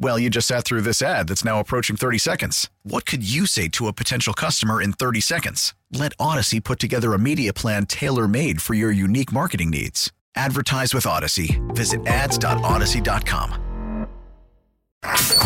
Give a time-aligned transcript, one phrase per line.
[0.00, 2.70] Well, you just sat through this ad that's now approaching 30 seconds.
[2.84, 5.74] What could you say to a potential customer in 30 seconds?
[5.92, 10.12] Let Odyssey put together a media plan tailor made for your unique marketing needs.
[10.36, 11.60] Advertise with Odyssey.
[11.68, 13.64] Visit ads.odyssey.com.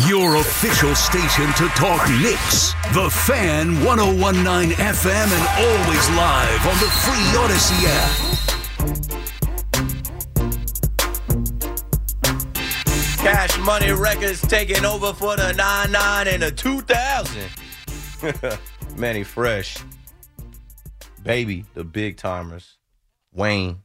[0.06, 2.73] Your official station to talk Knicks.
[2.92, 9.22] The Fan 1019 FM and always live on the free Odyssey app.
[13.23, 18.59] Cash Money Records taking over for the 99 and the 2000.
[18.98, 19.77] Mannie Fresh.
[21.23, 22.78] Baby, the big timers.
[23.33, 23.83] Wayne,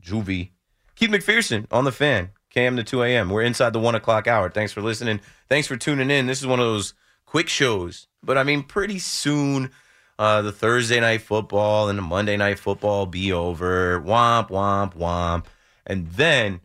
[0.00, 0.52] Juvie.
[0.96, 2.30] Keith McPherson on the fan.
[2.54, 3.28] KM to 2 a.m.
[3.28, 4.48] We're inside the one o'clock hour.
[4.48, 5.20] Thanks for listening.
[5.50, 6.26] Thanks for tuning in.
[6.26, 6.94] This is one of those
[7.26, 9.72] quick shows, but I mean, pretty soon,
[10.18, 14.00] uh, the Thursday night football and the Monday night football be over.
[14.00, 15.44] Womp, womp, womp.
[15.86, 16.60] And then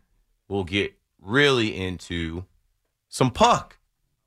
[0.47, 0.94] we'll get
[1.25, 2.45] really into
[3.09, 3.77] some puck.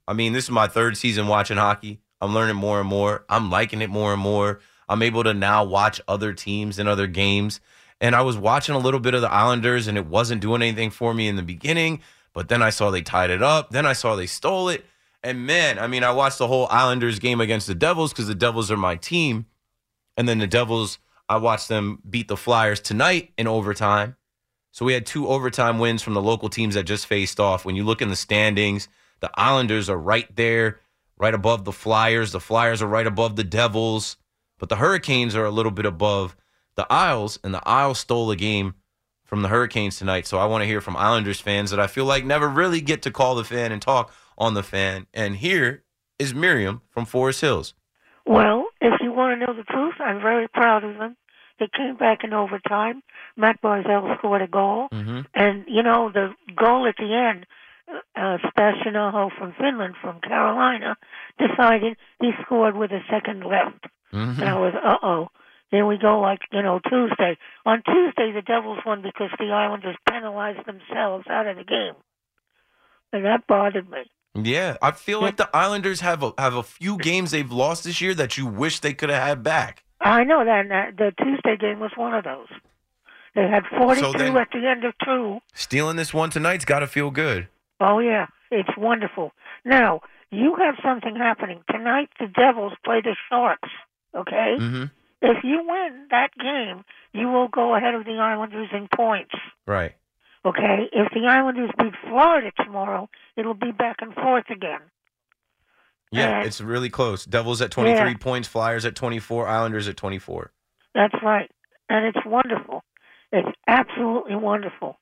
[0.06, 2.00] I mean, this is my third season watching hockey.
[2.20, 3.24] I'm learning more and more.
[3.28, 4.60] I'm liking it more and more.
[4.88, 7.60] I'm able to now watch other teams and other games.
[8.00, 10.90] And I was watching a little bit of the Islanders, and it wasn't doing anything
[10.90, 12.00] for me in the beginning.
[12.32, 13.70] But then I saw they tied it up.
[13.70, 14.84] Then I saw they stole it.
[15.22, 18.34] And man, I mean, I watched the whole Islanders game against the Devils because the
[18.34, 19.46] Devils are my team.
[20.16, 24.16] And then the Devils, I watched them beat the Flyers tonight in overtime.
[24.70, 27.64] So we had two overtime wins from the local teams that just faced off.
[27.64, 28.88] When you look in the standings,
[29.20, 30.80] the Islanders are right there,
[31.16, 32.32] right above the Flyers.
[32.32, 34.16] The Flyers are right above the Devils.
[34.58, 36.36] But the Hurricanes are a little bit above
[36.74, 38.74] the Isles, and the Isles stole a game
[39.24, 40.26] from the Hurricanes tonight.
[40.26, 43.02] So I want to hear from Islanders fans that I feel like never really get
[43.02, 45.06] to call the fan and talk on the fan.
[45.12, 45.84] And here
[46.18, 47.74] is Miriam from Forest Hills.
[48.26, 51.16] Well, if you want to know the truth, I'm very proud of them.
[51.58, 53.02] They came back in overtime.
[53.36, 54.88] Matt Barzal scored a goal.
[54.92, 55.20] Mm-hmm.
[55.34, 57.46] And, you know, the goal at the end,
[58.16, 60.96] uh, Sebastian Aho from Finland, from Carolina,
[61.38, 63.86] decided he scored with a second left.
[64.12, 64.40] Mm-hmm.
[64.40, 65.28] And I was, uh oh.
[65.70, 67.36] Here we go, like, you know, Tuesday.
[67.66, 71.92] On Tuesday, the Devils won because the Islanders penalized themselves out of the game.
[73.12, 74.04] And that bothered me.
[74.34, 78.00] Yeah, I feel like the Islanders have a, have a few games they've lost this
[78.00, 79.84] year that you wish they could have had back.
[80.00, 82.48] I know that, and that the Tuesday game was one of those.
[83.34, 85.40] They had 42 So then- at the end of two.
[85.54, 87.48] Stealing this one tonight's got to feel good.
[87.80, 89.32] Oh, yeah, it's wonderful.
[89.64, 90.00] Now,
[90.30, 91.62] you have something happening.
[91.70, 93.68] Tonight, the Devils play the Sharks,
[94.14, 94.56] okay?
[94.58, 94.84] Mm-hmm.
[95.22, 99.34] If you win that game, you will go ahead of the Islanders in points,
[99.66, 99.94] Right.
[100.44, 100.88] okay?
[100.92, 104.80] If the Islanders beat Florida tomorrow, it'll be back and forth again.
[106.10, 107.24] Yeah, it's really close.
[107.24, 108.14] Devils at 23 Yeah.
[108.18, 110.52] points, Flyers at 24, Islanders at 24.
[110.94, 111.50] That's right.
[111.88, 112.82] And it's wonderful.
[113.32, 114.98] It's absolutely wonderful.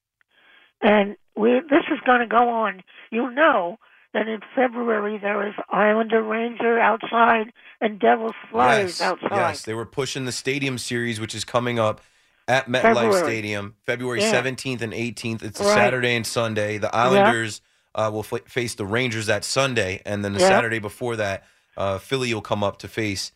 [0.82, 2.82] And we this is going to go on.
[3.10, 3.78] You know
[4.14, 9.30] that in February there is Islander Ranger outside and Devils Flyers yes, outside.
[9.36, 12.00] yes, they were pushing the Stadium Series, which is coming up
[12.48, 14.30] at MetLife Stadium, February Yeah.
[14.32, 15.42] 17th and 18th.
[15.42, 15.74] It's a Right.
[15.74, 16.78] Saturday and Sunday.
[16.78, 17.60] The Islanders
[17.96, 20.48] uh, will f- face the Rangers that Sunday, and then the Yeah.
[20.48, 21.42] Saturday before that,
[21.76, 23.32] uh, Philly will come up to face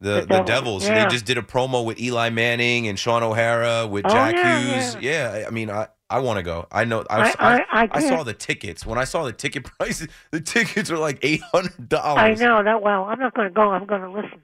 [0.00, 1.04] the, The the, Devils, yeah.
[1.04, 4.58] They just did a promo with Eli Manning and Shaun O'Hara with Oh, Jack yeah,
[4.60, 4.96] Hughes.
[5.02, 5.44] Yeah.
[5.46, 6.66] I mean, I, I want to go.
[6.70, 7.02] I know.
[7.08, 8.84] I, I- I- I saw the tickets.
[8.86, 12.18] When I saw the ticket prices, the tickets are like eight hundred dollars.
[12.40, 13.04] I know that well.
[13.04, 13.70] I'm not going to go.
[13.70, 14.42] I'm going to listen.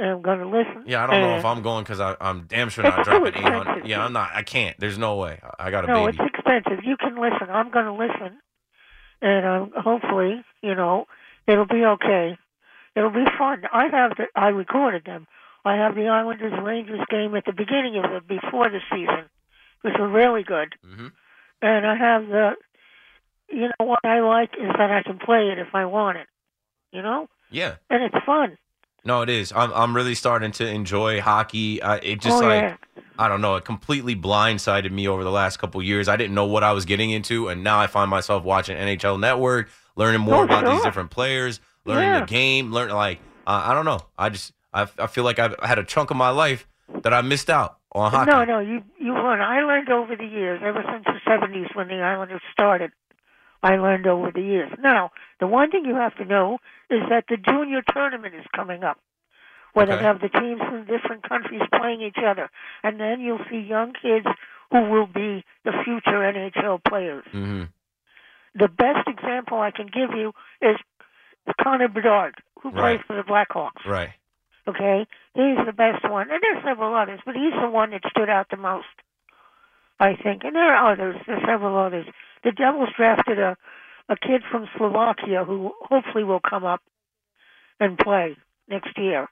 [0.00, 0.82] I'm going to listen.
[0.86, 3.86] Yeah, I don't know if I'm going because I'm damn sure not dropping eight hundred.
[3.86, 4.30] Yeah, I'm not.
[4.34, 4.76] I can't.
[4.80, 5.40] There's no way.
[5.58, 6.18] I got a No, baby.
[6.18, 6.82] it's expensive.
[6.84, 7.48] You can listen.
[7.50, 8.38] I'm going to listen,
[9.24, 11.06] and um, hopefully, you know,
[11.46, 12.36] it'll be okay.
[12.94, 13.62] It'll be fun.
[13.72, 14.26] I have the.
[14.36, 15.26] I recorded them.
[15.64, 19.24] I have the Islanders Rangers game at the beginning of it before the season,
[19.80, 20.74] which was really good.
[20.84, 21.12] Mhm.
[21.62, 22.56] And I have the.
[23.48, 26.28] You know what I like is that I can play it if I want it.
[26.92, 28.56] You know, Yeah, and it's fun.
[29.04, 29.52] No, it is.
[29.54, 31.80] I'm I'm really starting to enjoy hockey.
[31.82, 32.76] Uh, it just oh like yeah.
[33.18, 33.56] I don't know.
[33.56, 36.08] It completely blindsided me over the last couple years.
[36.08, 39.20] I didn't know what I was getting into, and now I find myself watching NHL
[39.20, 42.20] Network, learning more Oh, about these different players, learning Yeah.
[42.20, 44.00] the game, learning like uh, I don't know.
[44.18, 46.66] I just I, I feel like I've had a chunk of my life
[47.02, 48.30] that I missed out on hockey.
[48.30, 49.40] No, no, you you learn.
[49.40, 52.90] I learned over the years, ever since the seventies when the Islanders started.
[53.62, 54.70] I learned over the years.
[54.78, 55.10] Now,
[55.40, 56.58] the one thing you have to know
[56.90, 58.98] is that the junior tournament is coming up,
[59.72, 59.96] where Okay.
[59.96, 62.50] they have the teams from different countries playing each other,
[62.82, 64.26] and then you'll see young kids
[64.70, 67.24] who will be the future NHL players.
[67.30, 67.64] hmm
[68.54, 70.76] The best example I can give you is
[71.60, 72.98] Connor Bedard, who Right.
[72.98, 73.84] plays for the Blackhawks.
[73.84, 74.12] Right.
[74.66, 78.30] Okay, he's the best one, and there's several others, but he's the one that stood
[78.30, 78.88] out the most,
[80.00, 80.42] I think.
[80.44, 81.16] And there are others.
[81.26, 82.06] There's several others.
[82.44, 83.56] The Devils drafted a
[84.08, 86.80] a kid from Slovakia who hopefully will come up
[87.80, 88.36] and play
[88.68, 89.28] next year,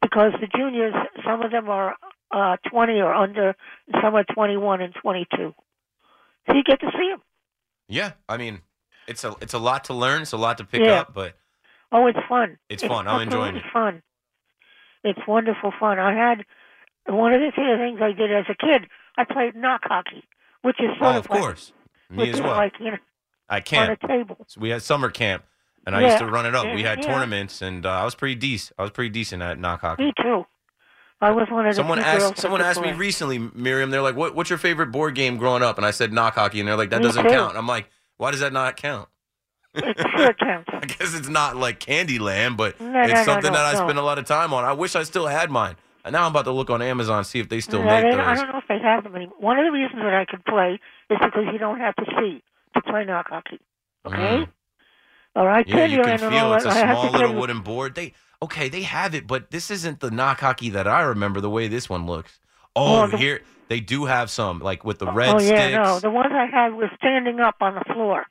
[0.00, 1.96] because the juniors, some of them are
[2.30, 3.54] uh 20 or under,
[3.88, 5.54] and some are 21 and 22.
[6.46, 7.20] So you get to see them.
[7.88, 8.12] Yeah.
[8.28, 8.62] I mean,
[9.06, 10.22] it's a it's a lot to learn.
[10.22, 11.00] It's a lot to pick Yeah.
[11.00, 11.34] up, but
[11.94, 12.56] Oh, it's fun.
[12.70, 13.06] It's fun.
[13.06, 13.64] I'm enjoying it.
[13.72, 14.02] Fun.
[15.04, 15.98] It's wonderful fun.
[15.98, 16.44] I had
[17.06, 18.88] one of the things I did as a kid.
[19.18, 20.24] I played knock hockey,
[20.62, 21.72] which is sort oh, of of like, course,
[22.08, 22.56] me as well.
[22.56, 22.98] like you know
[23.48, 23.98] I can't.
[24.02, 24.36] a table.
[24.46, 25.44] So we had summer camp,
[25.86, 26.06] and I Yeah.
[26.08, 26.64] used to run it up.
[26.74, 27.06] we had yeah.
[27.06, 28.74] tournaments, and uh, I was pretty decent.
[28.78, 30.04] I was pretty decent at knock hockey.
[30.04, 30.46] Me too.
[31.20, 32.38] I was one of the Someone asked.
[32.38, 33.90] Someone asked me recently, Miriam.
[33.90, 36.58] They're like, "What, "What's your favorite board game growing up?" And I said knock hockey,
[36.60, 37.30] and they're like, "That Me doesn't too.
[37.30, 39.08] count." I'm like, "Why does that not count?"
[39.74, 40.68] It sure counts.
[40.72, 43.98] I guess it's not like Candyland, but No, it's no, something no, that I spend
[43.98, 44.64] a lot of time on.
[44.64, 45.76] I wish I still had mine.
[46.04, 48.18] And now I'm about to look on Amazon see if they still make they- those.
[48.20, 49.36] I don't know if they have them anymore.
[49.38, 52.42] One of the reasons that I could play is because you don't have to see
[52.74, 53.60] to play knock hockey.
[54.06, 54.16] Okay.
[54.16, 54.48] Mm.
[55.34, 55.66] All right.
[55.66, 57.94] Yeah, you can feel it's a that, I have to small little wooden board.
[57.94, 61.40] They okay, they have it, but this isn't the knock hockey that I remember.
[61.40, 62.38] The way this one looks.
[62.76, 65.76] Oh, Well, the- here they do have some like with the red oh yeah, sticks.
[65.76, 66.00] no.
[66.00, 68.26] The ones I had were standing up on the floor.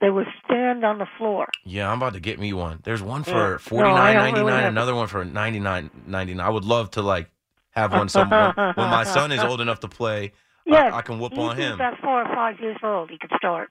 [0.00, 1.46] They would stand on the floor.
[1.64, 2.80] Yeah, I'm about to get me one.
[2.84, 3.32] There's one Yeah.
[3.32, 6.46] for No, forty nine don't ninety really another one for ninety nine ninety nine.
[6.46, 7.30] I would love to like
[7.72, 10.32] have one some when, when my son is old enough to play.
[10.66, 11.66] Yes, I, I can whoop on him.
[11.70, 13.70] He's about four or five years old, he could start.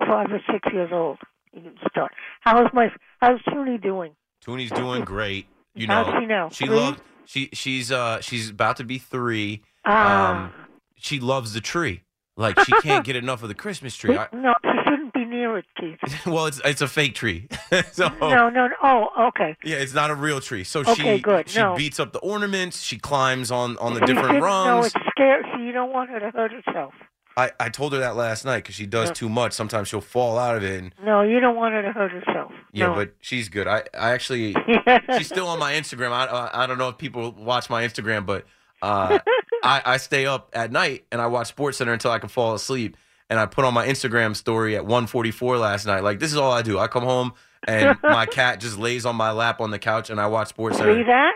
[0.00, 1.18] Five or six years old,
[1.52, 2.12] he can start.
[2.42, 2.88] How's my
[3.20, 4.12] how's Toonie doing?
[4.44, 5.46] Tooney's doing great.
[5.74, 6.48] You know, How's she now?
[6.50, 6.76] she Three?
[6.76, 9.62] loves she she's uh she's about to be three.
[9.84, 10.52] Ah, Um,
[10.96, 12.02] she loves the tree.
[12.36, 14.16] Like she can't get enough of the Christmas tree.
[14.16, 14.85] I, no, she
[15.16, 15.98] be near it, Keith.
[16.26, 17.48] well, it's it's a fake tree.
[17.92, 18.74] so No, no, no.
[18.82, 19.56] Oh, okay.
[19.64, 20.64] yeah, it's not a real tree.
[20.64, 21.48] So Okay, she good.
[21.48, 21.74] she No.
[21.76, 22.82] beats up the ornaments.
[22.82, 24.86] She climbs on on the You different shouldn't- No, rungs.
[24.86, 25.42] it's scary.
[25.52, 26.92] So you don't want her to hurt herself.
[27.38, 29.52] I, I told her that last night because she does too much.
[29.52, 30.82] Sometimes she'll fall out of it.
[30.82, 32.50] And, No, you don't want her to hurt herself.
[32.72, 32.94] yeah, no.
[32.94, 33.66] but she's good.
[33.68, 34.54] I, I actually
[35.18, 36.12] she's still on my Instagram.
[36.12, 38.46] I I I don't know if people watch my Instagram, but
[38.80, 39.18] uh,
[39.62, 42.54] I I stay up at night and I watch Sports Center until I can fall
[42.54, 42.96] asleep.
[43.28, 46.02] And I put on my Instagram story at 1:44 last night.
[46.02, 46.78] Like this is all I do.
[46.78, 47.34] I come home
[47.66, 50.78] and my cat just lays on my lap on the couch and I watch Sports
[50.78, 51.32] See that?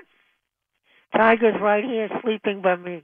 [1.14, 3.02] Tiger's right here sleeping by me.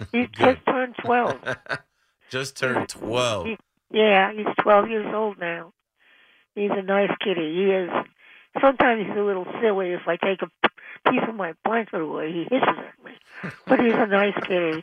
[0.12, 1.40] He just turned 12.
[2.30, 3.48] just turned 12.
[3.92, 5.74] Yeah, he's 12 years old now.
[6.54, 7.54] He's a nice kitty.
[7.54, 7.90] He is.
[8.62, 9.90] Sometimes he's a little silly.
[9.90, 13.12] If I take a piece of my blanket away, he hisses at me.
[13.66, 14.82] But he's a nice kitty.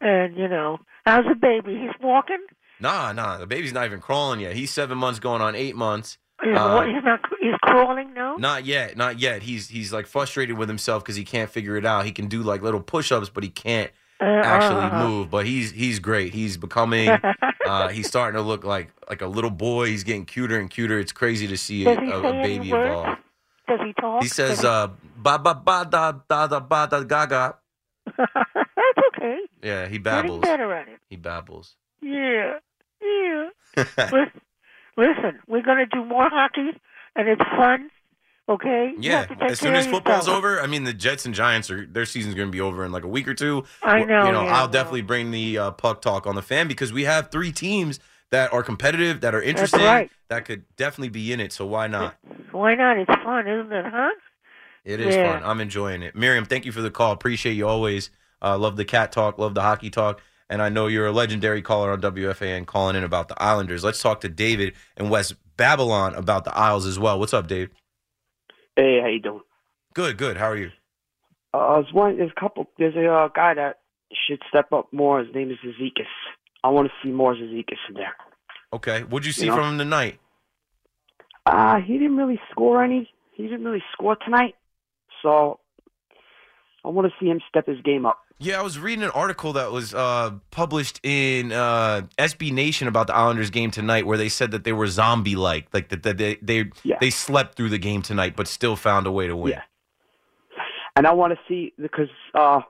[0.00, 1.76] And, you know, how's the baby?
[1.76, 2.44] He's walking?
[2.82, 3.38] Nah, nah.
[3.38, 4.54] The baby's not even crawling yet.
[4.54, 6.18] He's seven months, going on eight months.
[6.42, 7.20] He's, Uh, wa- he's not.
[7.40, 8.34] He's crawling now.
[8.36, 9.42] Not yet, not yet.
[9.42, 12.04] He's he's like frustrated with himself because he can't figure it out.
[12.04, 13.90] He can do like little push-ups, but he can't
[14.20, 15.30] Uh, actually uh, move.
[15.30, 16.34] But he's he's great.
[16.34, 17.08] He's becoming.
[17.66, 19.86] uh, he's starting to look like like a little boy.
[19.86, 20.98] He's getting cuter and cuter.
[20.98, 23.18] It's crazy to see a, he a, a baby evolve.
[23.68, 24.22] Does he talk?
[24.24, 27.54] He says uh ba ba ba da da da ba da gaga.
[28.18, 29.38] That's okay.
[29.62, 30.40] Yeah, he Getting babbles.
[30.42, 30.98] better at it.
[31.08, 31.76] He babbles.
[32.00, 32.58] Yeah.
[33.02, 33.48] Yeah.
[34.96, 36.70] Listen, we're going to do more hockey,
[37.16, 37.90] and it's fun.
[38.48, 38.92] Okay.
[38.98, 40.38] Yeah, have to take as soon as football's yourself.
[40.38, 42.90] over, I mean the Jets and Giants are their season's going to be over in
[42.92, 43.64] like a week or two.
[43.82, 44.68] I know, You know, yeah, I'll well.
[44.68, 48.52] definitely bring the uh, puck talk on the fan because we have three teams that
[48.52, 50.10] are competitive, that are interesting, right.
[50.28, 51.52] that could definitely be in it.
[51.52, 52.16] So why not?
[52.50, 52.98] Why not?
[52.98, 53.84] It's fun, isn't it?
[53.88, 54.10] Huh?
[54.84, 55.34] It is Yeah.
[55.38, 55.48] fun.
[55.48, 56.16] I'm enjoying it.
[56.16, 57.12] Miriam, thank you for the call.
[57.12, 58.10] Appreciate you always.
[58.42, 59.38] Uh, love the cat talk.
[59.38, 60.20] Love the hockey talk.
[60.52, 63.82] And I know you're a legendary caller on WFAN calling in about the Islanders.
[63.82, 67.18] Let's talk to David in West Babylon about the Isles as well.
[67.18, 67.70] What's up, Dave?
[68.76, 69.40] Hey, how you doing?
[69.94, 70.36] Good, good.
[70.36, 70.70] How are you?
[71.54, 73.78] Uh, I was wondering, there's a couple, there's a uh, guy that
[74.28, 75.20] should step up more.
[75.24, 76.04] His name is Cizikas.
[76.62, 78.14] I want to see more Cizikas in there.
[78.74, 79.04] Okay.
[79.04, 79.56] What'd you see You know?
[79.56, 80.20] from him tonight?
[81.46, 83.08] Uh, he didn't really score any.
[83.32, 84.54] He he didn't really score tonight,
[85.22, 85.60] so
[86.84, 88.18] I want to see him step his game up.
[88.38, 93.06] Yeah, I was reading an article that was uh, published in uh, SB Nation about
[93.06, 96.36] the Islanders game tonight, where they said that they were zombie-like, like that, that they
[96.42, 96.96] they Yeah.
[97.00, 99.52] they slept through the game tonight, but still found a way to win.
[99.52, 99.62] Yeah.
[100.96, 102.60] And I want to see because uh,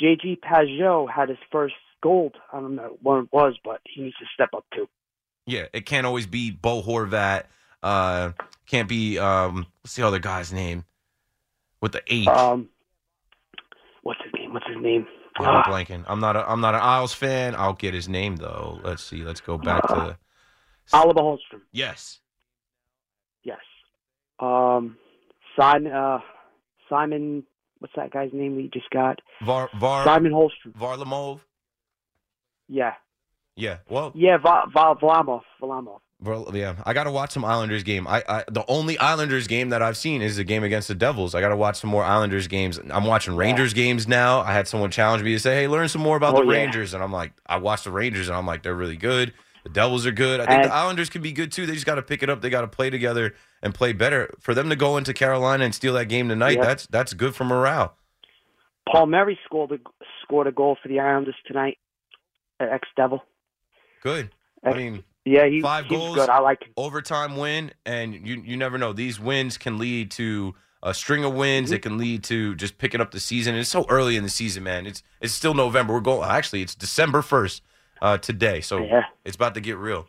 [0.00, 2.36] JG Pageau had his first gold.
[2.52, 4.88] I don't know what it was, but he needs to step up too.
[5.46, 7.44] Yeah, it can't always be Bo Horvat.
[7.82, 8.32] Uh,
[8.66, 10.84] can't be um, what's the other guy's name
[11.80, 12.26] with the H?
[12.28, 12.68] Um,
[14.02, 14.52] what's his name?
[14.52, 15.06] What's his name?
[15.40, 16.04] Yeah, Ah, I'm blanking.
[16.08, 16.36] I'm not.
[16.36, 17.54] A, I'm not an Isles fan.
[17.54, 18.80] I'll get his name though.
[18.82, 19.22] Let's see.
[19.22, 20.18] Let's go back to.
[20.92, 21.60] Oliver Holstrom.
[21.72, 22.18] Yes.
[23.44, 23.60] Yes.
[24.40, 24.96] Um,
[25.58, 25.92] Simon.
[25.92, 26.18] Uh,
[26.88, 27.44] Simon.
[27.78, 29.20] What's that guy's name we just got?
[29.46, 30.72] Var Var Simon Holmstrom.
[30.78, 31.40] Varlamov.
[32.68, 32.94] Yeah.
[33.56, 33.78] Yeah.
[33.88, 34.36] Well, Yeah.
[34.38, 35.42] Va- Va- Vlamov.
[35.62, 36.00] Vlamov.
[36.22, 38.06] Well, yeah, I got to watch some Islanders game.
[38.06, 41.34] I, I the only Islanders game that I've seen is the game against the Devils.
[41.34, 42.78] I got to watch some more Islanders games.
[42.90, 44.40] I'm watching Rangers games now.
[44.40, 46.58] I had someone challenge me to say, "Hey, learn some more about Oh, the yeah.
[46.58, 49.32] Rangers," and I'm like, I watched the Rangers, and I'm like, they're really good.
[49.64, 50.40] The Devils are good.
[50.40, 51.64] I think And- the Islanders can be good too.
[51.64, 52.42] They just got to pick it up.
[52.42, 54.34] They got to play together and play better.
[54.40, 56.64] For them to go into Carolina and steal that game tonight, Yeah.
[56.64, 57.94] that's that's good for morale.
[58.92, 59.78] Palmieri scored a,
[60.22, 61.78] scored a goal for the Islanders tonight.
[62.58, 63.22] Ex Devil.
[64.02, 64.30] Good.
[64.64, 66.28] I mean, Yeah, he, five he's goals, good.
[66.30, 66.72] I like him.
[66.76, 68.92] overtime win, and you you never know.
[68.92, 71.68] These wins can lead to a string of wins.
[71.68, 71.74] Mm-hmm.
[71.76, 73.54] It can lead to just picking up the season.
[73.54, 74.86] And it's so early in the season, man.
[74.86, 75.92] It's it's still November.
[75.92, 76.28] We're going.
[76.28, 77.62] Actually, it's December first
[78.00, 79.02] uh, today, so Yeah.
[79.24, 80.06] it's about to get real.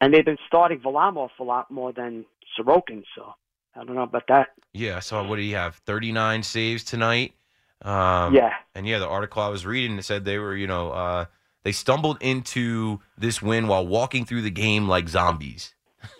[0.00, 2.24] And they've been starting Varlamov a lot more than
[2.58, 3.34] Sorokin, so
[3.76, 4.48] I don't know about that.
[4.72, 5.22] Yeah, I saw.
[5.26, 5.76] What did he have?
[5.76, 7.34] Thirty nine saves tonight.
[7.82, 8.54] Um, yeah.
[8.74, 11.24] And yeah, the article I was reading said they were, you know, uh,
[11.64, 15.74] they stumbled into this win while walking through the game like zombies.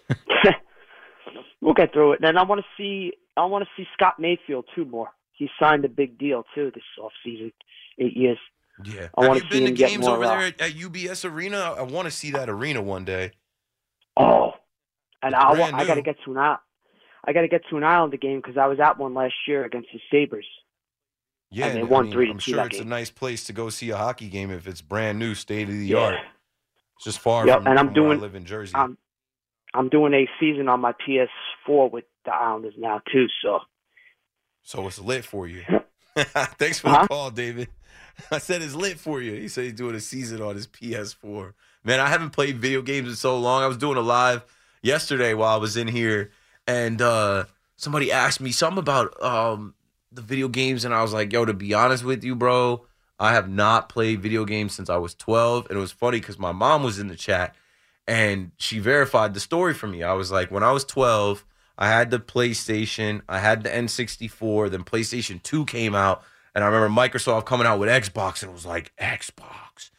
[1.60, 2.20] we'll get through it.
[2.22, 5.08] And I want to see I want to see Scott Mayfield too more.
[5.32, 7.52] He signed a big deal too this offseason,
[7.98, 8.38] eight years.
[8.84, 9.08] Yeah.
[9.16, 10.72] I Have wanna you see been to him get games more, over there at, at
[10.72, 11.74] UBS Arena?
[11.78, 13.32] I want to see that arena one day.
[14.16, 14.52] Oh,
[15.22, 16.58] and I, Brand I got to get to an island.
[17.24, 19.64] I got to get to an Islander game because I was at one last year
[19.64, 20.46] against the Sabres.
[21.54, 22.30] Yeah, And they won I mean, three.
[22.30, 25.18] I'm sure it's a nice place to go see a hockey game if it's brand
[25.18, 25.98] new, state of the Yeah.
[25.98, 26.18] art.
[26.96, 28.74] It's just far Yep, from, and I'm from doing- I live in Jersey.
[28.74, 28.96] I'm
[29.74, 33.26] I'm doing a season on my PS4 with the Islanders now too.
[33.42, 33.60] So
[34.62, 35.64] so it's lit for you.
[36.16, 37.02] Thanks for Huh?
[37.02, 37.68] the call, David.
[38.30, 39.32] I said it's lit for you.
[39.34, 41.54] He said he's doing a season on his PS4.
[41.84, 43.62] Man, I haven't played video games in so long.
[43.62, 44.44] I was doing a live
[44.82, 46.30] yesterday while I was in here,
[46.66, 47.44] and uh,
[47.76, 49.74] somebody asked me something about um,
[50.14, 52.86] the video games, and I was like, "Yo, to be honest with you, bro,
[53.18, 56.38] I have not played video games since I was 12." And it was funny because
[56.38, 57.54] my mom was in the chat,
[58.06, 60.02] and she verified the story for me.
[60.02, 61.44] I was like, when I was 12,
[61.78, 66.22] I had the PlayStation, I had the N64, then PlayStation 2 came out,
[66.54, 69.90] and I remember Microsoft coming out with Xbox, and it was like, Xbox.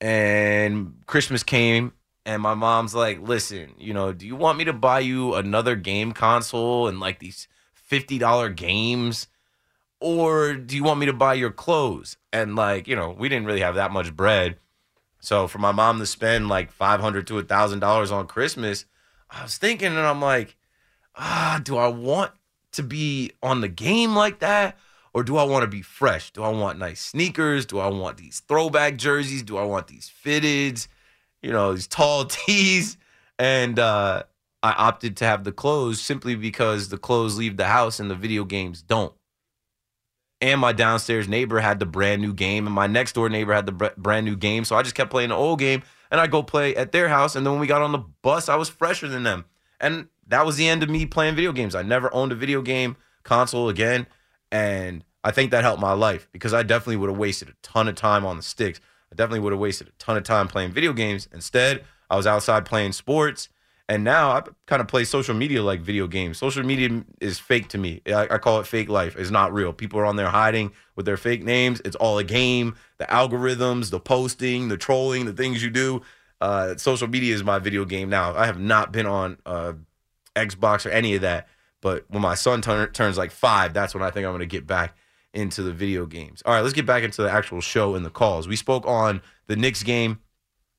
[0.00, 1.92] And Christmas came,
[2.26, 5.76] and my mom's like, listen, you know, do you want me to buy you another
[5.76, 7.46] game console and like these
[7.90, 9.28] $50 games?
[10.00, 12.16] Or do you want me to buy your clothes?
[12.32, 14.56] And like, you know, we didn't really have that much bread.
[15.20, 18.86] So for my mom to spend like five hundred to a thousand dollars on Christmas,
[19.28, 20.56] I was thinking, and I'm like,
[21.14, 22.32] ah, do I want
[22.72, 24.78] to be on the game like that,
[25.12, 26.30] or do I want to be fresh?
[26.30, 27.66] Do I want nice sneakers?
[27.66, 29.42] Do I want these throwback jerseys?
[29.42, 30.88] Do I want these fitteds?
[31.42, 32.96] You know, these tall tees?
[33.38, 34.24] And uh,
[34.62, 38.14] I opted to have the clothes simply because the clothes leave the house and the
[38.14, 39.14] video games don't
[40.40, 43.66] and my downstairs neighbor had the brand new game, and my next door neighbor had
[43.66, 44.64] the br- brand new game.
[44.64, 47.36] So I just kept playing the old game, and I go play at their house.
[47.36, 49.44] And then when we got on the bus, I was fresher than them,
[49.80, 51.74] and that was the end of me playing video games.
[51.74, 54.06] I never owned a video game console again,
[54.50, 57.88] and I think that helped my life because I definitely would have wasted a ton
[57.88, 58.80] of time on the sticks.
[59.12, 61.28] I definitely would have wasted a ton of time playing video games.
[61.32, 63.48] Instead, I was outside playing sports.
[63.90, 66.38] And now I kind of play social media like video games.
[66.38, 68.00] Social media is fake to me.
[68.06, 69.16] I, I call it fake life.
[69.16, 69.72] It's not real.
[69.72, 71.82] People are on there hiding with their fake names.
[71.84, 72.76] It's all a game.
[72.98, 76.02] The algorithms, the posting, the trolling, the things you do.
[76.40, 78.32] Uh, social media is my video game now.
[78.32, 79.72] I have not been on uh,
[80.36, 81.48] Xbox or any of that.
[81.80, 84.46] But when my son turn, turns like five, that's when I think I'm going to
[84.46, 84.96] get back
[85.34, 86.42] into the video games.
[86.46, 88.46] All right, let's get back into the actual show and the calls.
[88.46, 90.20] We spoke on the Knicks game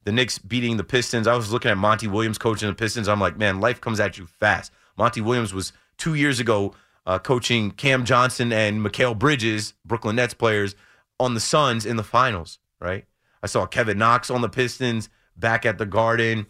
[0.03, 1.27] the Knicks beating the Pistons.
[1.27, 3.07] I was looking at Monty Williams coaching the Pistons.
[3.07, 4.71] I'm like, man, life comes at you fast.
[4.97, 6.73] Monty Williams was two years ago
[7.05, 10.75] uh, coaching Cam Johnson and Mikal Bridges, Brooklyn Nets players,
[11.19, 13.05] on the Suns in the finals, right?
[13.43, 16.47] I saw Kevin Knox on the Pistons back at the Garden.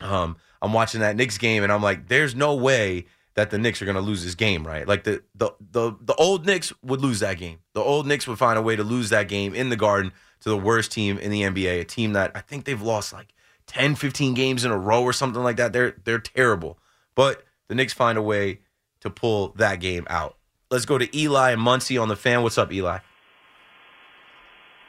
[0.00, 3.82] Um, I'm watching that Knicks game and I'm like, there's no way that the Knicks
[3.82, 4.86] are going to lose this game, right?
[4.86, 7.58] Like the, the the the old Knicks would lose that game.
[7.72, 10.12] The old Knicks would find a way to lose that game in the Garden
[10.44, 13.34] to the worst team in the NBA, a team that I think they've lost like
[13.66, 15.72] 10, 15 games in a row or something like that.
[15.72, 16.78] They're they're terrible.
[17.14, 18.60] But the Knicks find a way
[19.00, 20.36] to pull that game out.
[20.70, 22.42] Let's go to Eli and Muncie on the fan.
[22.42, 22.98] What's up, Eli?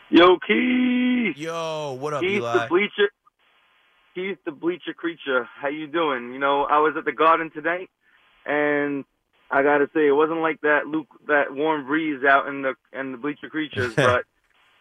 [0.09, 1.37] Yo, Keith.
[1.37, 2.63] Yo, what up, Keith Eli?
[2.63, 3.09] the bleacher.
[4.13, 5.47] Keith the bleacher creature.
[5.55, 6.33] How you doing?
[6.33, 7.87] You know, I was at the Garden today,
[8.45, 9.05] and
[9.49, 13.13] I gotta say, it wasn't like that Luke, that warm breeze out in the in
[13.13, 14.25] the bleacher creatures, but.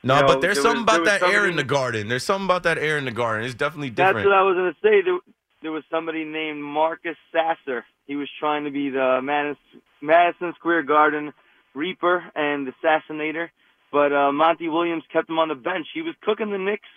[0.05, 2.09] No, you know, but there's there something was- about that air in the garden.
[2.09, 3.45] There's something about that air in the garden.
[3.45, 4.17] It's definitely different.
[4.19, 5.03] That's what I was gonna say.
[5.03, 5.19] There,
[5.63, 7.85] there was somebody named Marcus Sasser.
[8.07, 11.33] He was trying to be the Madison, Madison Square Garden
[11.75, 13.49] Reaper and Assassinator,
[13.91, 15.87] but uh, Monty Williams kept him on the bench.
[15.95, 16.89] He was cooking the Knicks,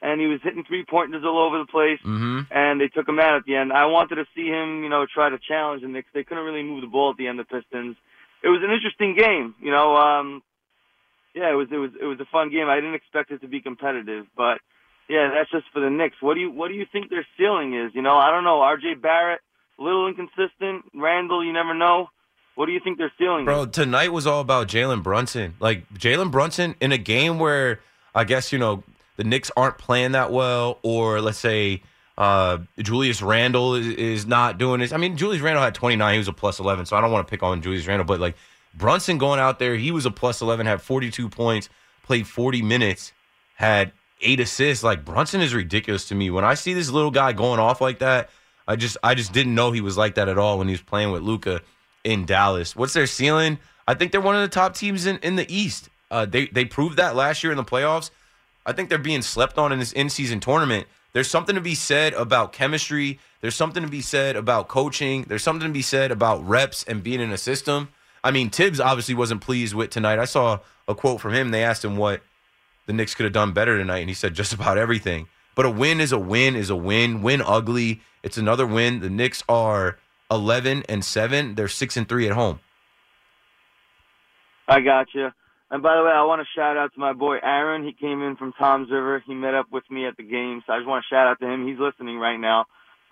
[0.00, 1.98] and he was hitting three pointers all over the place.
[2.02, 3.72] hmm and they took him out at the end.
[3.72, 6.08] I wanted to see him, you know, try to challenge the Knicks.
[6.14, 7.40] They couldn't really move the ball at the end.
[7.40, 7.96] Of the Pistons.
[8.42, 9.96] It was an interesting game, you know.
[9.96, 10.42] Um,
[11.34, 12.68] yeah, it was it was it was a fun game.
[12.68, 14.58] I didn't expect it to be competitive, but
[15.08, 16.16] yeah, that's just for the Knicks.
[16.20, 17.92] What do you what do you think their ceiling is?
[17.94, 18.60] You know, I don't know.
[18.60, 18.94] R.J.
[18.94, 19.40] Barrett,
[19.78, 20.84] a little inconsistent.
[20.94, 22.08] Randle, you never know.
[22.54, 23.70] What do you think their ceiling Bro, is?
[23.72, 25.54] tonight was all about Jalen Brunson.
[25.58, 27.80] Like Jalen Brunson in a game where
[28.14, 28.84] I guess you know
[29.16, 31.82] the Knicks aren't playing that well, or let's say
[32.16, 34.92] uh, Julius Randle is, is not doing this.
[34.92, 37.26] I mean, Julius Randle had 29; he was a plus 11, so I don't want
[37.26, 38.36] to pick on Julius Randle, but like
[38.76, 41.68] Brunson going out there, he was a plus 11, had 42 points,
[42.02, 43.12] played 40 minutes,
[43.54, 44.82] had eight assists.
[44.82, 46.30] Like Brunson is ridiculous to me.
[46.30, 48.30] When I see this little guy going off like that,
[48.66, 50.82] I just I just didn't know he was like that at all when he was
[50.82, 51.60] playing with Luka
[52.02, 52.74] in Dallas.
[52.74, 53.58] What's their ceiling?
[53.86, 55.90] I think they're one of the top teams in, in the East.
[56.10, 58.10] Uh, they they proved that last year in the playoffs.
[58.66, 60.86] I think they're being slept on in this in season tournament.
[61.12, 63.20] There's something to be said about chemistry.
[63.40, 65.24] There's something to be said about coaching.
[65.28, 67.90] There's something to be said about reps and being in a system.
[68.24, 70.18] I mean, Thibs obviously wasn't pleased with tonight.
[70.18, 71.50] I saw a quote from him.
[71.50, 72.22] They asked him what
[72.86, 75.28] the Knicks could have done better tonight, and he said just about everything.
[75.54, 77.22] But a win is a win is a win.
[77.22, 78.00] Win ugly.
[78.22, 79.00] It's another win.
[79.00, 79.98] The Knicks are
[80.30, 81.54] 11 and 7.
[81.54, 82.60] They're 6 and 3 at home.
[84.66, 85.28] I got you.
[85.70, 87.84] And by the way, I want to shout out to my boy Aaron.
[87.84, 89.22] He came in from Tom's River.
[89.26, 91.40] He met up with me at the game, so I just want to shout out
[91.40, 91.66] to him.
[91.66, 92.64] He's listening right now.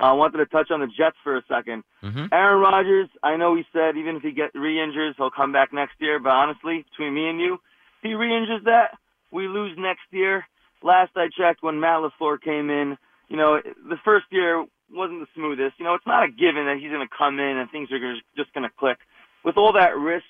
[0.03, 2.29] I wanted to touch on the Jets for a 2nd Mhm.
[2.33, 6.01] Aaron Rodgers, I know he said even if he get re-injures, he'll come back next
[6.01, 6.19] year.
[6.19, 8.99] But honestly, between me and you, if he re-injures that,
[9.31, 10.47] we lose next year.
[10.83, 15.29] Last I checked, when Matt LaFleur came in, you know, the first year wasn't the
[15.35, 15.79] smoothest.
[15.79, 17.99] You know, it's not a given that he's going to come in and things are
[17.99, 18.99] gonna, just going to click.
[19.45, 20.27] With all that risk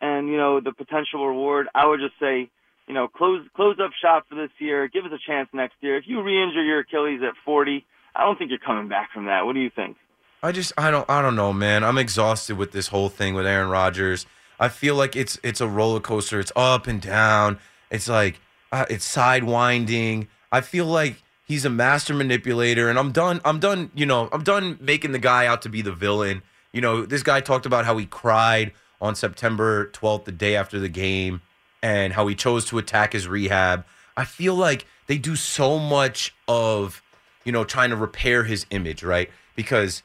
[0.00, 2.48] and you know the potential reward, I would just say,
[2.86, 4.88] you know, close close up shop for this year.
[4.88, 5.96] Give us a chance next year.
[5.96, 9.46] If you re-injure your Achilles at 40, I don't think you're coming back from that.
[9.46, 9.96] What do you think?
[10.42, 11.84] I just I don't I don't know, man.
[11.84, 14.26] I'm exhausted with this whole thing with Aaron Rodgers.
[14.60, 16.38] I feel like it's it's a roller coaster.
[16.38, 17.58] It's up and down.
[17.90, 20.28] It's like uh, it's sidewinding.
[20.52, 23.40] I feel like he's a master manipulator, and I'm done.
[23.44, 23.90] I'm done.
[23.94, 26.42] You know, I'm done making the guy out to be the villain.
[26.72, 30.80] You know, this guy talked about how he cried on September 12th, the day after
[30.80, 31.40] the game,
[31.82, 33.84] and how he chose to attack his rehab.
[34.16, 37.02] I feel like they do so much of,
[37.44, 39.30] you know, trying to repair his image, right?
[39.54, 40.02] Because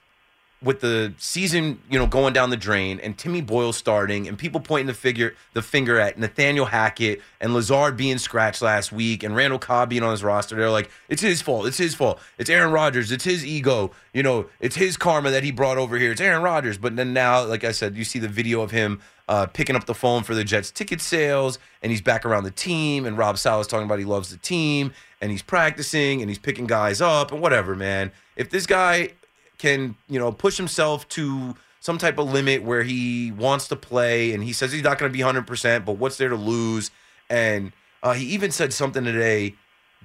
[0.61, 4.59] with the season, you know, going down the drain and Timmy Boyle starting and people
[4.59, 9.35] pointing the figure the finger at Nathaniel Hackett and Lazard being scratched last week and
[9.35, 11.65] Randall Cobb being on his roster, they're like, it's his fault.
[11.65, 12.19] It's his fault.
[12.37, 13.11] It's Aaron Rodgers.
[13.11, 13.91] It's his ego.
[14.13, 16.11] You know, it's his karma that he brought over here.
[16.11, 16.77] It's Aaron Rodgers.
[16.77, 18.99] But then now, like I said, you see the video of him
[19.29, 22.51] uh, picking up the phone for the Jets ticket sales and he's back around the
[22.51, 24.91] team and Rob Saleh's talking about he loves the team
[25.21, 28.11] and he's practicing and he's picking guys up and whatever, man.
[28.35, 29.09] If this guy
[29.57, 34.33] can you know push himself to some type of limit where he wants to play
[34.33, 36.91] and he says he's not going to be 100% but what's there to lose?
[37.29, 39.55] And uh, he even said something today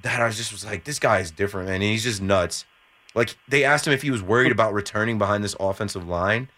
[0.03, 2.65] that i just was like this guy is different man and he's just nuts.
[3.15, 6.49] Like they asked him if he was worried about returning behind this offensive line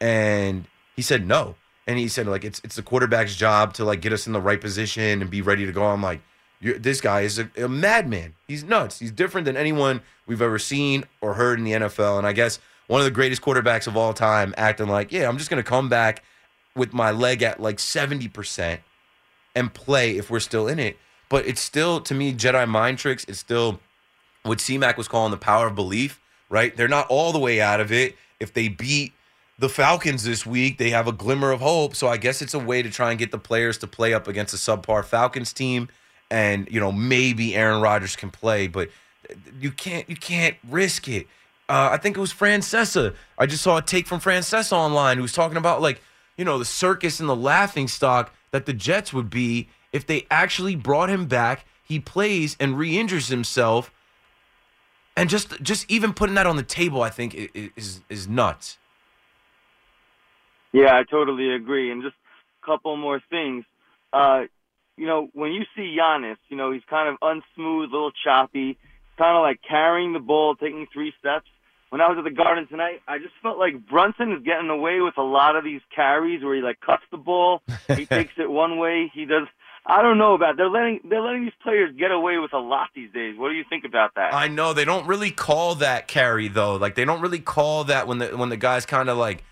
[0.00, 1.54] and he said no.
[1.86, 4.40] And he said like it's it's the quarterback's job to like get us in the
[4.40, 5.84] right position and be ready to go.
[5.86, 6.20] I'm like
[6.60, 8.34] you're, this guy is a, a madman.
[8.46, 8.98] He's nuts.
[8.98, 12.18] He's different than anyone we've ever seen or heard in the NFL.
[12.18, 15.38] And I guess one of the greatest quarterbacks of all time acting like, yeah, I'm
[15.38, 16.22] just going to come back
[16.76, 18.78] with my leg at like 70%
[19.54, 20.98] and play if we're still in it.
[21.28, 23.24] But it's still, to me, Jedi mind tricks.
[23.28, 23.80] It's still
[24.42, 26.76] what CMAC was calling the power of belief, right?
[26.76, 28.16] They're not all the way out of it.
[28.38, 29.12] If they beat
[29.58, 31.94] the Falcons this week, they have a glimmer of hope.
[31.94, 34.26] So I guess it's a way to try and get the players to play up
[34.26, 35.88] against a subpar Falcons team
[36.30, 38.88] and you know maybe Aaron Rodgers can play, but
[39.60, 41.26] you can't you can't risk it.
[41.68, 43.14] uh, I think it was Francesa.
[43.38, 46.00] I just saw a take from Francesa online who was talking about like
[46.36, 50.26] you know the circus and the laughing stock that the Jets would be if they
[50.30, 51.64] actually brought him back.
[51.82, 53.92] He plays and re-injures himself,
[55.16, 57.34] and just just even putting that on the table, I think
[57.76, 58.78] is is nuts.
[60.72, 61.90] Yeah, I totally agree.
[61.90, 62.14] And just
[62.62, 63.64] a couple more things.
[64.12, 64.44] Uh,
[65.00, 68.76] you know, when you see Giannis, you know, he's kind of unsmooth, a little choppy,
[69.16, 71.46] kind of like carrying the ball, taking three steps.
[71.88, 75.00] When I was at the Garden tonight, I just felt like Brunson is getting away
[75.00, 77.62] with a lot of these carries where he like cuts the ball,
[77.96, 79.48] he takes it one way, he does.
[79.86, 80.58] I don't know about.
[80.58, 83.38] They're letting they're letting these players get away with a lot these days.
[83.38, 84.34] What do you think about that?
[84.34, 86.76] I know they don't really call that carry though.
[86.76, 89.42] Like they don't really call that when the when the guys kind of like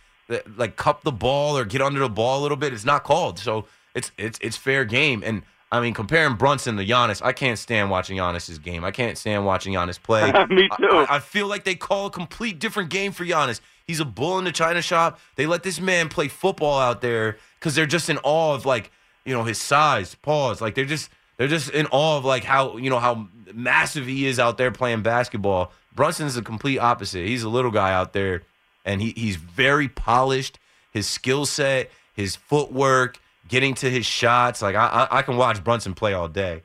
[0.57, 2.75] like cup the ball or get under the ball a little bit.
[2.75, 5.23] It's not called, so it's it's it's fair game.
[5.25, 8.85] And I mean, comparing Brunson to Giannis, I can't stand watching Giannis's game.
[8.85, 10.33] I can't stand watching Giannis play.
[10.51, 10.89] Me too.
[10.91, 13.61] I, I feel like they call a complete different game for Giannis.
[13.87, 15.19] He's a bull in the china shop.
[15.37, 18.91] They let this man play football out there because they're just in awe of like
[19.25, 20.15] you know his size.
[20.15, 20.61] Pause.
[20.61, 24.27] Like they're just they're just in awe of like how you know how massive he
[24.27, 25.73] is out there playing basketball.
[25.95, 27.27] Brunson's the complete opposite.
[27.27, 28.43] He's a little guy out there,
[28.85, 30.59] and he he's very polished.
[30.91, 34.63] His skill set, his footwork, getting to his shots.
[34.63, 36.63] Like I I, I can watch Brunson play all day.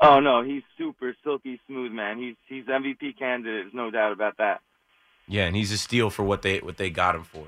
[0.00, 2.18] Oh no, he's super silky smooth, man.
[2.18, 3.64] He's he's MVP candidate.
[3.64, 4.60] There's no doubt about that.
[5.28, 7.46] Yeah, and he's a steal for what they what they got him for.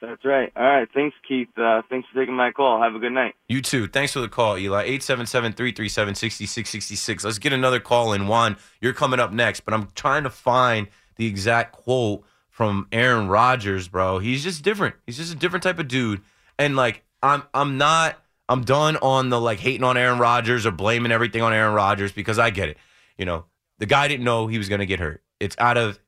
[0.00, 0.50] That's right.
[0.56, 0.88] All right.
[0.94, 1.50] Thanks, Keith.
[1.58, 2.82] Uh, thanks for taking my call.
[2.82, 3.34] Have a good night.
[3.48, 3.86] You too.
[3.86, 4.88] Thanks for the call, Eli.
[4.98, 7.22] 877-337-6666.
[7.22, 8.26] Let's get another call in.
[8.26, 12.24] Juan, you're coming up next, but I'm trying to find the exact quote
[12.60, 14.18] from Aaron Rodgers, bro.
[14.18, 14.94] He's just different.
[15.06, 16.20] He's just a different type of dude.
[16.58, 20.70] And like I'm I'm not I'm done on the like hating on Aaron Rodgers or
[20.70, 22.76] blaming everything on Aaron Rodgers because I get it.
[23.16, 23.46] You know,
[23.78, 25.22] the guy didn't know he was going to get hurt.
[25.40, 25.98] It's out of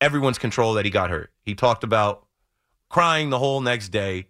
[0.00, 1.32] everyone's control that he got hurt.
[1.42, 2.26] He talked about
[2.88, 4.28] crying the whole next day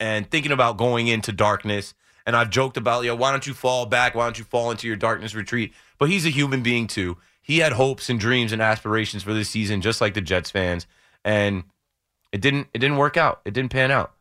[0.00, 1.94] and thinking about going into darkness.
[2.26, 4.16] And I've joked about, yo, why don't you fall back?
[4.16, 5.72] Why don't you fall into your darkness retreat?
[6.00, 7.16] But he's a human being too.
[7.44, 10.86] He had hopes and dreams and aspirations for this season, just like the Jets fans,
[11.26, 11.64] and
[12.32, 12.68] it didn't.
[12.72, 13.42] It didn't work out.
[13.44, 14.14] It didn't pan out.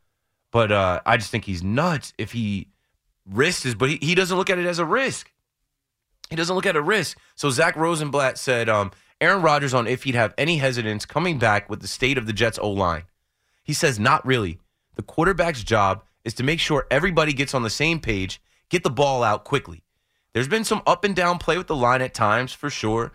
[0.52, 2.68] But uh, I just think he's nuts if he
[3.26, 3.76] risks this.
[3.76, 5.32] But he, he doesn't look at it as a risk.
[6.30, 7.18] He doesn't look at a risk.
[7.36, 11.70] So Zach Rosenblatt said, um, Aaron Rodgers on if he'd have any hesitance coming back
[11.70, 13.04] with the state of the Jets O line.
[13.64, 14.60] He says, not really.
[14.96, 18.90] The quarterback's job is to make sure everybody gets on the same page, get the
[18.90, 19.84] ball out quickly.
[20.34, 23.12] There's been some up and down play with the line at times, for sure,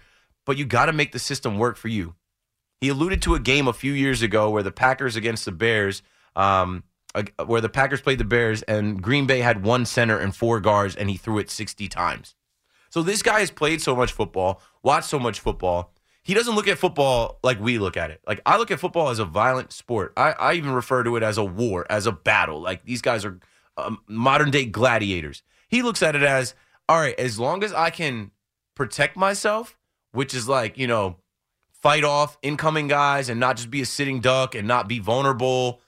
[0.46, 2.14] but you got to make the system work for you.
[2.80, 6.02] He alluded to a game a few years ago where the Packers against the Bears,
[6.36, 6.84] um,
[7.44, 10.94] where the Packers played the Bears, and Green Bay had one center and four guards,
[10.94, 12.36] and he threw it 60 times.
[12.90, 15.92] So this guy has played so much football, watched so much football.
[16.22, 18.20] He doesn't look at football like we look at it.
[18.26, 20.12] Like I look at football as a violent sport.
[20.16, 22.60] I, I even refer to it as a war, as a battle.
[22.60, 23.38] Like these guys are
[23.76, 25.42] um, modern day gladiators.
[25.68, 26.54] He looks at it as
[26.88, 27.18] all right.
[27.18, 28.30] As long as I can
[28.74, 29.76] protect myself,
[30.12, 31.16] which is like you know,
[31.70, 35.80] fight off incoming guys and not just be a sitting duck and not be vulnerable.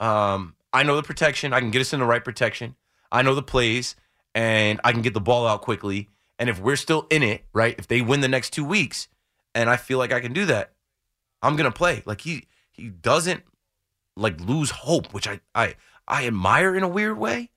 [0.00, 1.52] Um, I know the protection.
[1.52, 2.76] I can get us in the right protection.
[3.12, 3.94] I know the plays,
[4.34, 6.08] and I can get the ball out quickly.
[6.38, 7.76] And if we're still in it, right?
[7.78, 9.08] If they win the next two weeks,
[9.54, 10.72] and I feel like I can do that,
[11.42, 12.02] I'm gonna play.
[12.06, 13.44] Like he he doesn't
[14.16, 15.76] like lose hope, which I I
[16.08, 17.50] I admire in a weird way.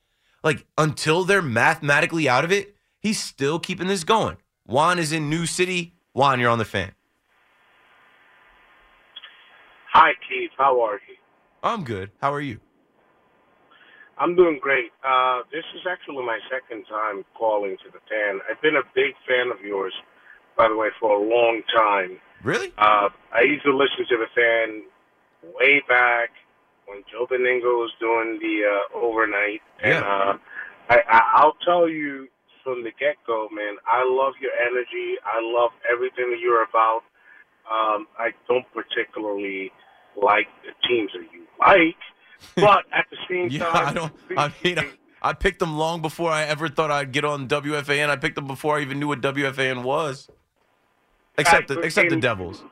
[0.44, 2.76] Like until they're mathematically out of it,
[3.08, 4.38] he's still keeping this going.
[4.66, 5.94] Juan is in New City.
[6.14, 6.92] Juan, you're on the fan.
[9.94, 10.52] Hi, Keith.
[10.58, 11.16] How are you?
[11.64, 12.12] I'm good.
[12.22, 12.60] How are you?
[14.18, 14.92] I'm doing great.
[15.08, 18.40] Uh, this is actually my second time calling to the fan.
[18.50, 19.94] I've been a big fan of yours,
[20.58, 22.20] by the way, for a long time.
[22.44, 22.74] Really?
[22.78, 24.84] Uh, I used to listen to the fan
[25.56, 26.32] way back
[26.88, 30.38] when Joe Benigno was doing the uh, overnight, and uh,
[30.90, 32.28] I, I, I'll tell you
[32.68, 33.76] from the get go, man.
[33.88, 35.16] I love your energy.
[35.24, 37.02] I love everything that you're about.
[37.72, 39.72] Um, I don't particularly
[40.22, 41.96] like the teams that you like,
[42.58, 44.14] but at the same Yeah, time, I don't.
[44.36, 48.10] I mean, I, I picked them long before I ever thought I'd get on WFAN.
[48.10, 50.28] I picked them before I even knew what WFAN was.
[51.38, 52.64] Except the, except the Devils.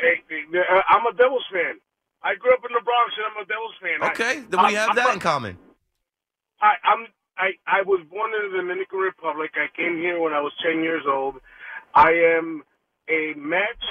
[0.00, 1.80] Uh, I'm a Devils fan.
[2.22, 4.02] I grew up in the Bronx, and I'm a Devils fan.
[4.02, 5.56] I- Okay, then we have I'm that a- in common.
[6.60, 7.06] I, I'm
[7.38, 9.52] I, I was born in the Dominican Republic.
[9.54, 11.36] I came here when I was ten years old.
[11.94, 12.62] I am
[13.08, 13.86] a Mets,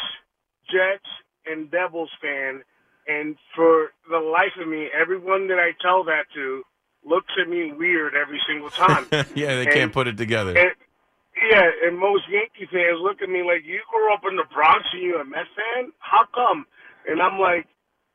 [0.70, 1.08] Jets,
[1.46, 2.62] and Devils fan,
[3.08, 6.64] and for the life of me, everyone that I tell that to
[7.06, 9.08] looks at me weird every single time.
[9.36, 10.52] yeah, they And- can't put it together.
[10.58, 10.72] And,
[11.52, 14.84] Yeah, and most Yankee fans look at me like, you grew up in the Bronx
[14.92, 15.92] and you're a Mets fan?
[16.00, 16.66] How come?
[17.08, 17.68] And I'm like,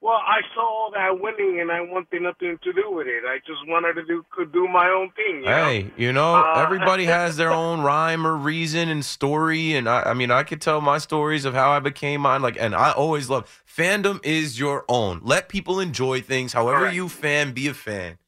[0.02, 3.22] well, I saw all that winning and I wanted nothing to do with it.
[3.24, 5.44] I just wanted to do could do my own thing.
[5.44, 5.90] You Hey, know?
[5.96, 10.14] you know, Uh, everybody has their own rhyme or reason and story, and I, I
[10.14, 12.42] mean, I could tell my stories of how I became mine.
[12.42, 15.20] Like, and I always love fandom is your own.
[15.22, 16.52] Let people enjoy things.
[16.52, 16.96] However Correct.
[16.96, 18.18] you fan, be a fan.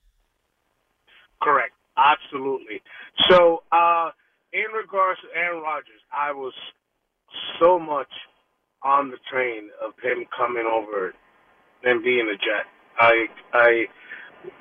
[1.43, 1.73] Correct.
[1.97, 2.83] Absolutely.
[3.29, 4.11] So, uh,
[4.53, 6.55] in regards to Aaron Rodgers, I was
[7.61, 8.13] so much
[8.85, 11.15] on the train of him coming over
[11.85, 12.67] and being a Jet.
[12.99, 13.85] I, I,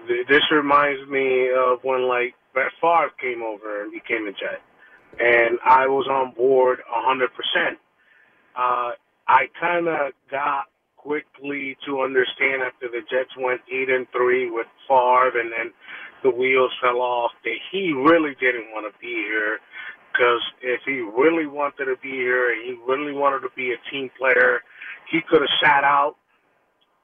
[0.07, 4.61] this reminds me of when like Brett Favre came over and became a Jet,
[5.19, 7.79] and I was on board a hundred percent.
[8.55, 8.91] Uh,
[9.27, 10.65] I kind of got
[10.97, 15.73] quickly to understand after the Jets went eight and three with Favre, and then
[16.23, 19.59] the wheels fell off that he really didn't want to be here.
[20.11, 23.91] Because if he really wanted to be here and he really wanted to be a
[23.91, 24.61] team player,
[25.09, 26.15] he could have sat out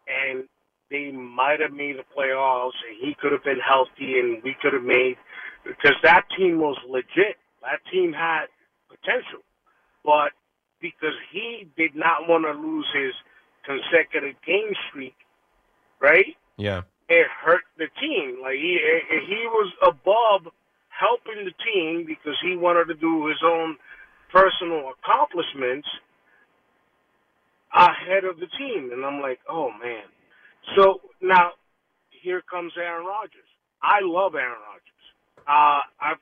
[0.10, 0.45] and
[0.89, 4.74] they might have made the playoffs and he could have been healthy and we could
[4.74, 5.17] have made
[5.63, 7.38] because that team was legit.
[7.62, 8.45] That team had
[8.89, 9.39] potential.
[10.04, 10.32] But
[10.82, 13.13] because he did not want to lose his
[13.65, 15.15] consecutive game streak,
[16.02, 16.36] right?
[16.58, 16.82] Yeah.
[17.10, 18.39] it hurt the team.
[18.41, 18.80] Like he
[19.28, 20.52] he was above
[20.89, 23.78] helping the team because he wanted to do his own
[24.32, 25.88] personal accomplishments
[27.74, 28.92] ahead of the team.
[28.92, 30.04] And I'm like, oh man.
[30.76, 31.52] So now
[32.10, 33.48] here comes Aaron Rodgers.
[33.82, 35.46] I love Aaron Rodgers.
[35.48, 36.14] Uh, I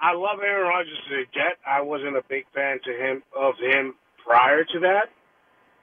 [0.00, 1.58] I love Aaron Rodgers as a Jet.
[1.66, 5.10] I wasn't a big fan to him of him prior to that.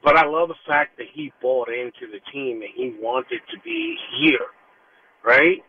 [0.03, 3.59] But I love the fact that he bought into the team and he wanted to
[3.63, 4.47] be here,
[5.23, 5.63] right?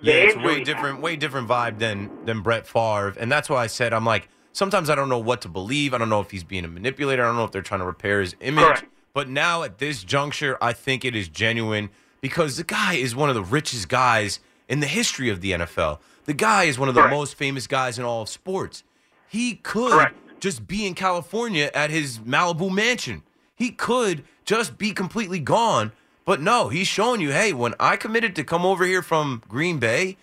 [0.00, 3.64] The Yeah, it's way different, way different vibe than than Brett Favre, and that's why
[3.64, 5.94] I said I'm like sometimes I don't know what to believe.
[5.94, 7.22] I don't know if he's being a manipulator.
[7.22, 8.64] I don't know if they're trying to repair his image.
[8.64, 8.84] Correct.
[9.14, 11.90] But now at this juncture, I think it is genuine
[12.20, 16.00] because the guy is one of the richest guys in the history of the NFL.
[16.24, 17.14] The guy is one of the Correct.
[17.16, 18.82] most famous guys in all of sports.
[19.28, 20.16] He could Correct.
[20.40, 23.22] just be in California at his Malibu mansion.
[23.54, 25.92] He could just be completely gone.
[26.24, 29.78] But no, he's showing you, hey, when I committed to come over here from Green
[29.78, 30.16] Bay,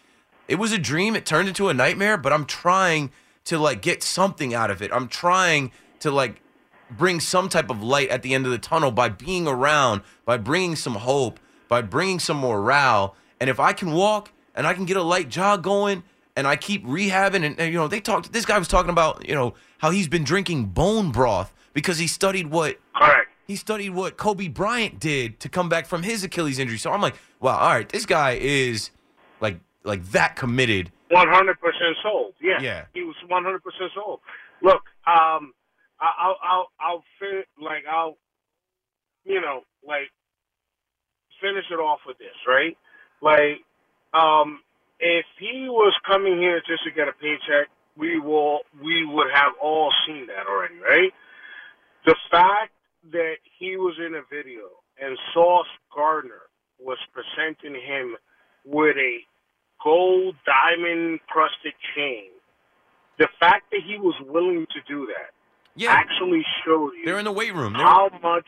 [0.48, 1.16] it was a dream.
[1.16, 3.12] It turned into a nightmare, but I'm trying
[3.46, 4.92] to like get something out of it.
[4.92, 6.42] I'm trying to like
[6.92, 10.38] bring some type of light at the end of the tunnel by being around, by
[10.38, 13.16] bringing some hope, by bringing some morale.
[13.40, 16.04] And if I can walk and I can get a light jog going
[16.36, 19.28] and I keep rehabbing and, and, you know, they talked this guy was talking about,
[19.28, 23.30] you know, how he's been drinking bone broth because he studied what Correct.
[23.48, 26.78] he studied what Kobe Bryant did to come back from his Achilles injury.
[26.78, 28.92] So I'm like, wow, all right, this guy is
[29.40, 30.92] like like that committed.
[31.10, 32.25] One hundred percent sold.
[32.46, 32.62] Yeah.
[32.62, 32.86] Yeah.
[32.94, 34.20] He was one hundred percent sold.
[34.62, 35.54] Look, um,
[36.00, 38.18] I- I'll I'll I'll fin- like I'll,
[39.26, 40.12] you know, like
[41.42, 42.78] finish it off with this, right?
[43.22, 43.62] Like,
[44.14, 44.62] um,
[45.00, 49.54] if he was coming here just to get a paycheck, we will we would have
[49.62, 51.12] all seen that already, right?
[52.06, 52.72] The fact
[53.12, 54.70] that he was in a video
[55.02, 56.44] and Sauce Gardner
[56.80, 58.16] was presenting him
[58.66, 59.18] with a
[59.84, 62.30] gold diamond crusted chain.
[63.18, 65.32] The fact that he was willing to do that
[65.76, 67.74] Yeah, actually showed you they're in the weight room.
[67.74, 68.48] They're- how much,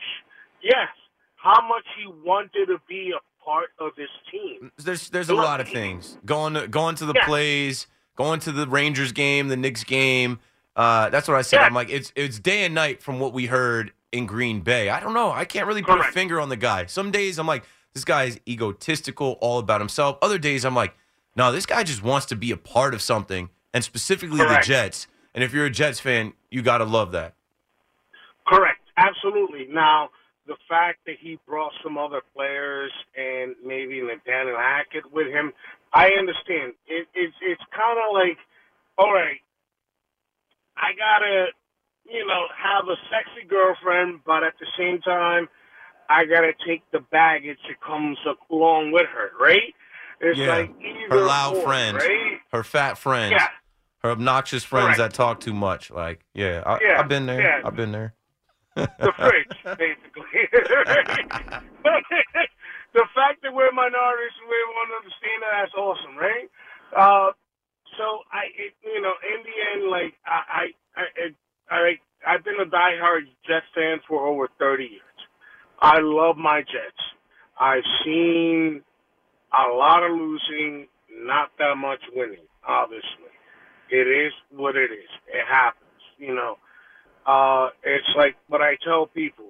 [0.62, 0.88] yes,
[1.36, 4.70] how much he wanted to be a part of this team.
[4.76, 7.24] There's there's a Look, lot of things going to going to the Yeah.
[7.26, 10.38] plays, going to the Rangers game, the Knicks game.
[10.76, 11.60] Uh, that's what I said.
[11.60, 11.66] Yeah.
[11.66, 14.90] I'm like it's it's day and night from what we heard in Green Bay.
[14.90, 15.30] I don't know.
[15.30, 16.86] I can't really put a finger on the guy.
[16.86, 20.18] Some days I'm like this guy is egotistical, all about himself.
[20.22, 20.94] Other days I'm like,
[21.34, 24.66] no, this guy just wants to be a part of something, and specifically Correct.
[24.66, 25.06] the Jets.
[25.34, 27.34] And if you're a Jets fan, you gotta love that.
[28.46, 29.66] Correct, absolutely.
[29.70, 30.10] Now,
[30.46, 35.52] the fact that he brought some other players and maybe Nathaniel Hackett with him,
[35.92, 36.72] I understand.
[36.86, 38.38] It, it's it's kind of like,
[38.96, 39.40] all right,
[40.76, 41.46] I gotta,
[42.10, 45.48] you know, have a sexy girlfriend, but at the same time,
[46.08, 48.18] I gotta take the baggage that comes
[48.50, 49.74] along with her, right?
[50.20, 50.56] It's Yeah.
[50.56, 50.74] like
[51.10, 52.40] Her loud or, friends, right?
[52.52, 53.48] her fat friends, Yeah.
[54.02, 54.98] her obnoxious friends Correct.
[54.98, 55.90] that talk too much.
[55.90, 57.62] Like, yeah, I, Yeah, I've been there.
[57.64, 58.14] I've been there.
[58.76, 60.48] the fridge, basically.
[62.92, 66.48] the fact that we're minorities, and we want to understand that that's awesome, right?
[66.96, 67.32] Uh,
[67.96, 71.02] so I, it, you know, in the end, like I, I,
[71.70, 71.98] I, I,
[72.34, 75.02] I've been a diehard Jets fan for over thirty years.
[75.80, 77.02] I love my Jets.
[77.58, 78.82] I've seen
[79.52, 83.32] a lot of losing, not that much winning, obviously.
[83.90, 85.08] It is what it is.
[85.28, 85.84] It happens.
[86.18, 86.58] You know,
[87.26, 89.46] uh, it's like what I tell people.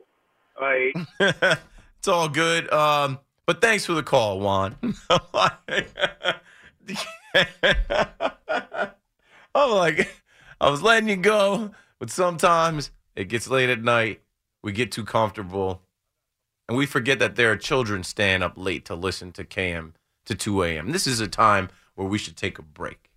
[0.60, 0.94] Like
[1.98, 2.72] it's all good.
[2.72, 4.76] Um, but thanks for the call, Juan.
[9.54, 10.22] I'm like,
[10.60, 14.20] I was letting you go, but sometimes it gets late at night.
[14.62, 15.82] We get too comfortable,
[16.68, 19.92] and we forget that there are children staying up late to listen to KM
[20.26, 20.92] to 2 a.m.
[20.92, 23.10] This is a time where we should take a break.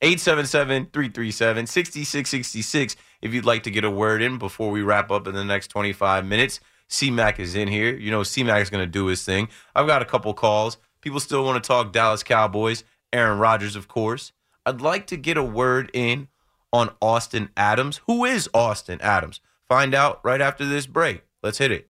[0.00, 5.26] 877 337 6666 if you'd like to get a word in before we wrap up
[5.26, 6.60] in the next 25 minutes.
[6.90, 7.94] CMAC is in here.
[7.94, 9.48] You know, CMAC is going to do his thing.
[9.74, 10.76] I've got a couple calls.
[11.00, 12.84] People still want to talk Dallas Cowboys.
[13.12, 14.32] Aaron Rodgers, of course.
[14.66, 16.28] I'd like to get a word in
[16.72, 18.00] on Austin Adams.
[18.06, 19.40] Who is Austin Adams?
[19.68, 21.24] Find out right after this break.
[21.42, 21.88] Let's hit it.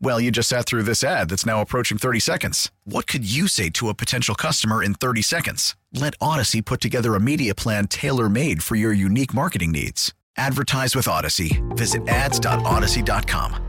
[0.00, 2.70] Well, you just sat through this ad that's now approaching 30 seconds.
[2.84, 5.74] What could you say to a potential customer in 30 seconds?
[5.92, 10.14] Let Odyssey put together a media plan tailor made for your unique marketing needs.
[10.36, 11.62] Advertise with Odyssey.
[11.70, 13.64] Visit ads.odyssey.com.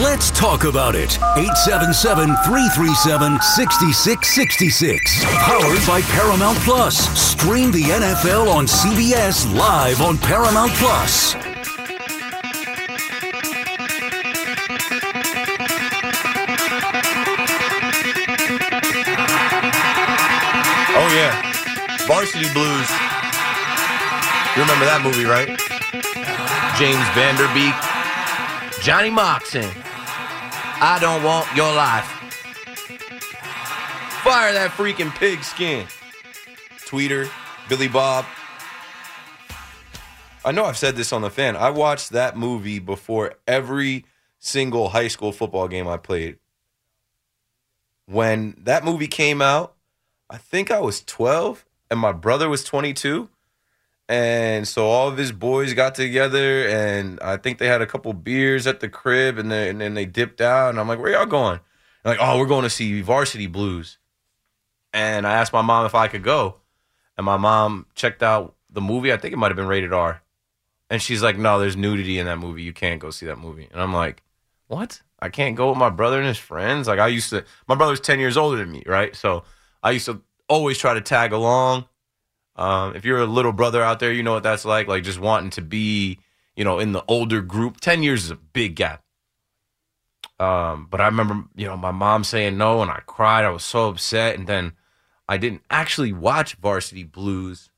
[0.00, 1.18] Let's talk about it.
[1.36, 5.24] 877 337 6666.
[5.24, 6.96] Powered by Paramount Plus.
[7.18, 11.34] Stream the NFL on CBS live on Paramount Plus.
[22.06, 22.90] Varsity Blues.
[24.54, 25.48] You remember that movie, right?
[26.78, 27.74] James Van Der Beek,
[28.82, 29.70] Johnny Moxon.
[30.80, 32.04] I don't want your life.
[34.22, 35.86] Fire that freaking pig skin.
[36.86, 37.30] Tweeter,
[37.68, 38.26] Billy Bob.
[40.44, 41.56] I know I've said this on the fan.
[41.56, 44.04] I watched that movie before every
[44.38, 46.36] single high school football game I played.
[48.04, 49.74] When that movie came out,
[50.28, 53.28] I think I was 12 and my brother was 22.
[54.08, 58.12] And so all of his boys got together and I think they had a couple
[58.12, 60.70] beers at the crib and, they, and then they dipped out.
[60.70, 61.60] And I'm like, where y'all going?
[62.02, 63.98] They're like, oh, we're going to see Varsity Blues.
[64.92, 66.56] And I asked my mom if I could go.
[67.16, 69.12] And my mom checked out the movie.
[69.12, 70.22] I think it might have been rated R.
[70.90, 72.62] And she's like, no, there's nudity in that movie.
[72.62, 73.68] You can't go see that movie.
[73.72, 74.22] And I'm like,
[74.66, 75.00] what?
[75.18, 76.86] I can't go with my brother and his friends?
[76.86, 79.16] Like, I used to, my brother's 10 years older than me, right?
[79.16, 79.44] So
[79.82, 81.86] I used to always try to tag along.
[82.56, 84.86] Um, if you're a little brother out there, you know what that's like.
[84.86, 86.18] Like just wanting to be,
[86.56, 87.80] you know, in the older group.
[87.80, 89.02] Ten years is a big gap.
[90.38, 93.44] Um, but I remember, you know, my mom saying no, and I cried.
[93.44, 94.72] I was so upset, and then
[95.28, 97.70] I didn't actually watch Varsity Blues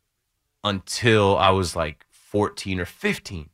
[0.64, 3.50] until I was like 14 or 15,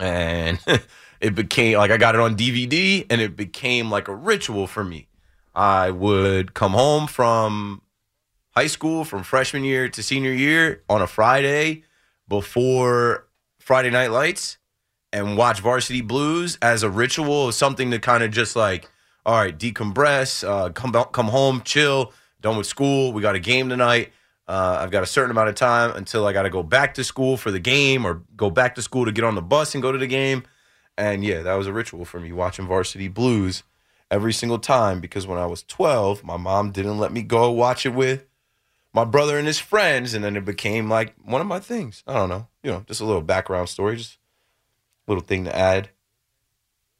[0.00, 0.58] and
[1.20, 4.84] it became like I got it on DVD, and it became like a ritual for
[4.84, 5.08] me.
[5.54, 7.82] I would come home from
[8.50, 11.84] high school from freshman year to senior year on a Friday
[12.28, 13.26] before
[13.58, 14.58] Friday Night Lights
[15.12, 18.88] and watch Varsity Blues as a ritual, something to kind of just like,
[19.26, 23.12] all right, decompress, uh, come come home, chill, done with school.
[23.12, 24.12] We got a game tonight.
[24.48, 27.04] Uh, I've got a certain amount of time until I got to go back to
[27.04, 29.82] school for the game or go back to school to get on the bus and
[29.82, 30.42] go to the game.
[30.98, 33.62] And yeah, that was a ritual for me watching Varsity Blues
[34.10, 37.86] every single time because when I was 12, my mom didn't let me go watch
[37.86, 38.26] it with
[38.92, 42.02] my brother and his friends, and then it became like one of my things.
[42.06, 44.18] I don't know, you know, just a little background story, just
[45.06, 45.90] a little thing to add.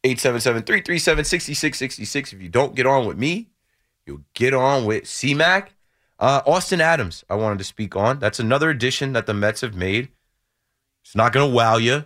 [0.03, 2.33] 877-337-6666.
[2.33, 3.49] If you don't get on with me,
[4.05, 5.67] you'll get on with CMAC.
[6.17, 8.19] Uh, Austin Adams, I wanted to speak on.
[8.19, 10.09] That's another addition that the Mets have made.
[11.03, 12.05] It's not going to wow you,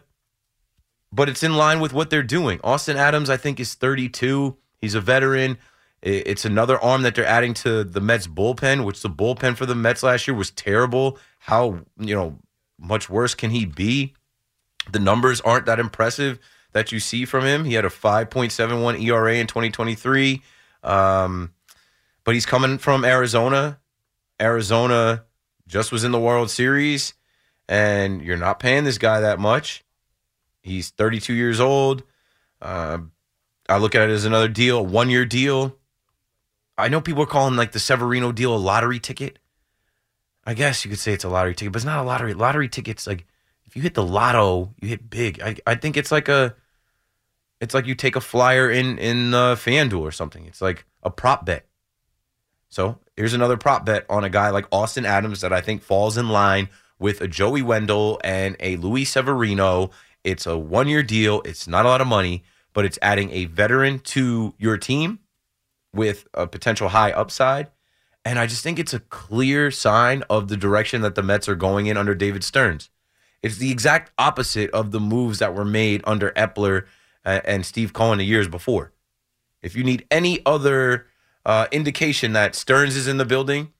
[1.11, 2.61] but it's in line with what they're doing.
[2.63, 4.55] Austin Adams, I think, is 32.
[4.77, 5.57] He's a veteran.
[6.05, 9.73] It's another arm that they're adding to the Mets bullpen, which the bullpen for the
[9.73, 11.17] Mets last year was terrible.
[11.39, 12.37] How, you know,
[12.77, 14.13] much worse can he be?
[14.91, 16.37] The numbers aren't that impressive
[16.73, 17.65] that you see from him.
[17.65, 20.43] He had a 5.71 ERA in 2023.
[20.83, 21.53] Um,
[22.23, 23.79] but he's coming from Arizona.
[24.39, 25.23] Arizona
[25.67, 27.15] just was in the World Series,
[27.67, 29.83] and you're not paying this guy that much.
[30.61, 32.03] He's 32 years old.
[32.61, 32.99] Uh,
[33.67, 35.75] I look at it as another deal, one year deal.
[36.77, 39.39] I know people are calling like the Severino deal a lottery ticket.
[40.45, 42.33] I guess you could say it's a lottery ticket, but it's not a lottery.
[42.33, 43.25] Lottery tickets, like
[43.65, 45.41] if you hit the lotto, you hit big.
[45.41, 46.55] I, I think it's like a,
[47.61, 50.45] it's like you take a flyer in in uh, FanDuel or something.
[50.45, 51.65] It's like a prop bet.
[52.69, 56.17] So here's another prop bet on a guy like Austin Adams that I think falls
[56.17, 56.69] in line
[56.99, 59.91] with a Joey Wendle and a Luis Severino.
[60.23, 61.41] It's a one year deal.
[61.45, 65.19] It's not a lot of money, but it's adding a veteran to your team
[65.95, 67.69] with a potential high upside.
[68.23, 71.55] And I just think it's a clear sign of the direction that the Mets are
[71.55, 72.89] going in under David Stearns.
[73.41, 76.85] It's the exact opposite of the moves that were made under Eppler
[77.23, 78.91] uh, and Steve Cohen the years before.
[79.61, 81.07] If you need any other
[81.45, 83.71] uh, indication that Stearns is in the building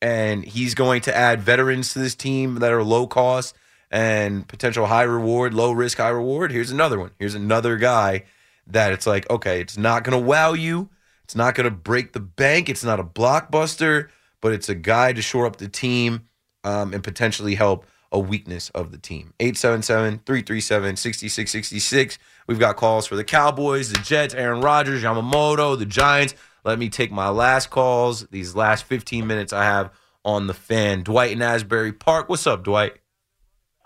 [0.00, 3.56] and he's going to add veterans to this team that are low cost
[3.90, 7.10] and potential high reward, low risk, high reward, here's another one.
[7.18, 8.24] Here's another guy
[8.68, 10.88] that it's like, okay, it's not going to wow you.
[11.30, 12.68] It's not going to break the bank.
[12.68, 14.08] It's not a blockbuster,
[14.40, 16.22] but it's a guy to shore up the team
[16.64, 19.32] um, and potentially help a weakness of the team.
[19.38, 22.18] 877 337 6666.
[22.48, 26.34] We've got calls for the Cowboys, the Jets, Aaron Rodgers, Yamamoto, the Giants.
[26.64, 29.92] Let me take my last calls, these last 15 minutes I have
[30.24, 31.04] on the fan.
[31.04, 32.28] Dwight in Asbury Park.
[32.28, 32.94] What's up, Dwight?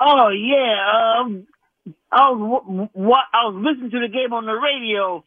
[0.00, 1.46] Oh yeah, um,
[2.10, 5.22] I was what I was listening to the game on the radio.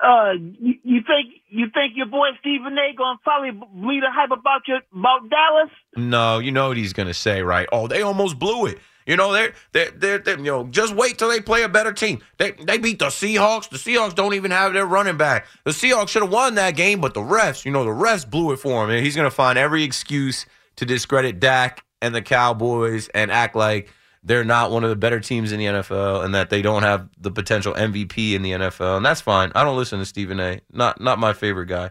[0.00, 2.94] Uh, you, think you think your boy Stephen A.
[2.96, 5.70] gonna probably bleed a hype about your about Dallas?
[5.96, 7.68] No, you know what he's gonna say, right?
[7.72, 8.78] Oh, they almost blew it.
[9.08, 11.94] You know, they're, they're, they're, they're, you know, just wait till they play a better
[11.94, 12.20] team.
[12.36, 13.70] They, they beat the Seahawks.
[13.70, 15.46] The Seahawks don't even have their running back.
[15.64, 18.52] The Seahawks should have won that game, but the refs, you know, the refs blew
[18.52, 18.90] it for him.
[18.90, 20.44] And he's going to find every excuse
[20.76, 23.90] to discredit Dak and the Cowboys and act like
[24.22, 27.08] they're not one of the better teams in the NFL and that they don't have
[27.18, 28.96] the potential MVP in the NFL.
[28.96, 29.52] And that's fine.
[29.54, 30.60] I don't listen to Stephen A.
[30.72, 31.90] Not, not my favorite guy.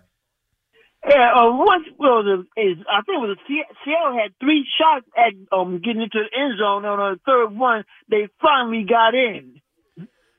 [1.08, 5.34] Yeah, uh, once well, the, is I think it was Seattle had three shots at
[5.58, 6.84] um getting into the end zone.
[6.84, 9.62] On the third one, they finally got in.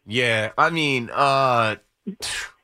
[0.04, 1.76] Yeah, I mean, uh,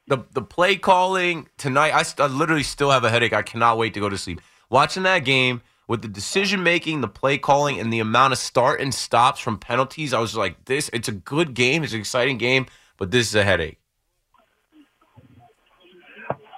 [0.06, 1.94] the the play calling tonight.
[1.94, 3.32] I, st- I literally still have a headache.
[3.32, 4.40] I cannot wait to go to sleep.
[4.68, 8.80] Watching that game with the decision making, the play calling, and the amount of start
[8.80, 10.90] and stops from penalties, I was like, this.
[10.92, 11.84] It's a good game.
[11.84, 12.66] It's an exciting game,
[12.96, 13.78] but this is a headache.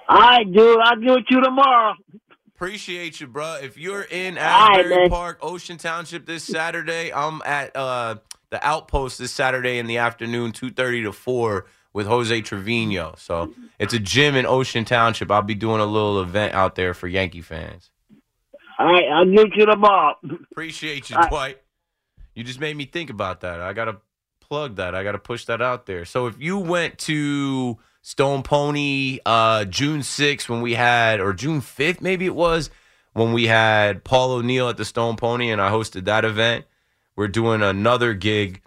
[0.09, 0.79] I do.
[0.79, 1.93] I'll do it to you tomorrow.
[2.55, 3.57] Appreciate you, bro.
[3.61, 8.15] If you're in Asbury right, Park, Ocean Township this Saturday, I'm at uh,
[8.49, 13.13] the Outpost this Saturday in the afternoon, two thirty to four, with Jose Trevino.
[13.17, 15.29] So it's a gym in Ocean Township.
[15.29, 17.91] I'll be doing a little event out there for Yankee fans.
[18.79, 20.15] All right, I'll get you tomorrow.
[20.51, 21.59] Appreciate you, Dwight.
[22.35, 23.59] You just made me think about that.
[23.59, 23.97] I gotta
[24.39, 24.93] plug that.
[24.93, 26.05] I gotta push that out there.
[26.05, 31.61] So if you went to Stone Pony, uh, June 6th when we had, or June
[31.61, 32.69] 5th, maybe it was,
[33.13, 36.65] when we had Paul O'Neill at the Stone Pony and I hosted that event.
[37.15, 38.61] We're doing another gig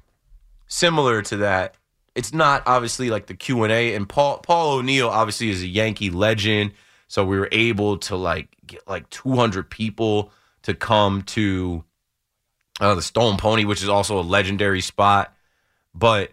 [0.67, 1.77] similar to that.
[2.17, 5.69] It's not obviously like the Q and A, and Paul Paul O'Neill obviously is a
[5.69, 6.73] Yankee legend,
[7.11, 10.31] so we were able to like get like 200 people
[10.63, 11.83] to come to
[12.81, 15.35] uh, the Stone Pony, which is also a legendary spot.
[15.93, 16.31] But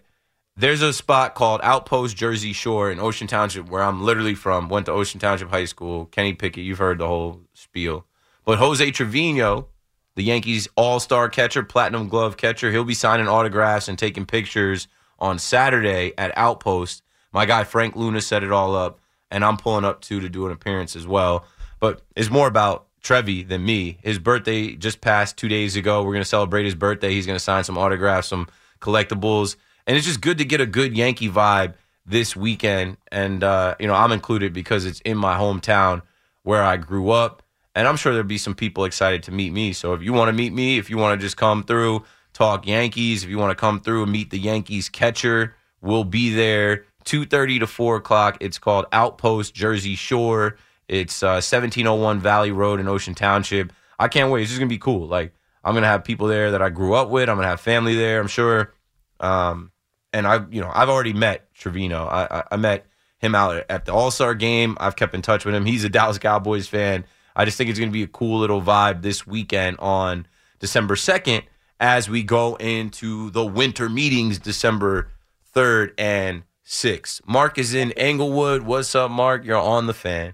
[0.56, 4.70] there's a spot called Outpost Jersey Shore in Ocean Township where I'm literally from.
[4.70, 6.06] Went to Ocean Township High School.
[6.06, 8.06] Kenny Pickett, you've heard the whole spiel.
[8.46, 9.70] But Jose Trevino,
[10.14, 14.88] the Yankees all star catcher, platinum glove catcher, he'll be signing autographs and taking pictures
[15.18, 17.02] on Saturday at Outpost.
[17.34, 19.00] My guy Frank Luna set it all up,
[19.32, 21.46] and I'm pulling up too to do an appearance as well.
[21.80, 23.98] But it's more about Trevi than me.
[24.02, 26.04] His birthday just passed two days ago.
[26.04, 27.12] We're to celebrate his birthday.
[27.12, 28.48] He's to sign some autographs, some
[28.80, 29.56] collectibles
[29.88, 31.76] and it's just good to get a good Yankee vibe
[32.06, 32.98] this weekend.
[33.12, 36.02] And uh, you know, I'm included because it's in my hometown
[36.44, 37.42] where I grew up,
[37.74, 39.74] and I'm sure there'll be some people excited to meet me.
[39.74, 42.04] So if you want to meet me, if you want to just come through,
[42.34, 46.34] talk Yankees, if you want to come through and meet the Yankees catcher, we'll be
[46.34, 46.86] there.
[47.08, 48.38] 2.30 to 4 o'clock.
[48.40, 50.58] It's called Outpost Jersey Shore.
[50.88, 53.74] It's uh, 1701 Valley Road in Ocean Township.
[54.00, 54.44] I can't wait.
[54.44, 55.08] It's just going to be cool.
[55.08, 55.34] Like,
[55.64, 57.30] I'm going to have people there that I grew up with.
[57.30, 58.22] I'm going to have family there.
[58.22, 58.74] I'm sure
[59.20, 59.72] um,
[60.14, 62.06] and I, you know, I've already met Trevino.
[62.06, 62.86] I, I, I met
[63.20, 64.78] him out at the All Star game.
[64.80, 65.66] I've kept in touch with him.
[65.66, 67.06] He's a Dallas Cowboys fan.
[67.36, 70.28] I just think it's going to be a cool little vibe this weekend on
[70.60, 71.44] December 2nd
[71.80, 75.12] as we go into the winter meetings December
[75.56, 77.22] 3rd and 6th.
[77.26, 78.64] Mark is in Englewood.
[78.64, 79.46] What's up, Mark?
[79.46, 80.34] You're on the fan.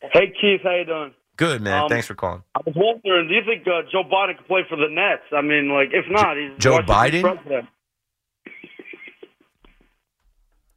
[0.00, 0.60] Hey, Keith.
[0.62, 1.14] How you doing?
[1.36, 1.82] Good man.
[1.82, 2.44] Um, Thanks for calling.
[2.54, 5.22] I was wondering, do you think uh, Joe Biden could play for the Nets?
[5.32, 7.22] I mean, like, if not, he's Joe Biden?
[7.22, 7.68] President.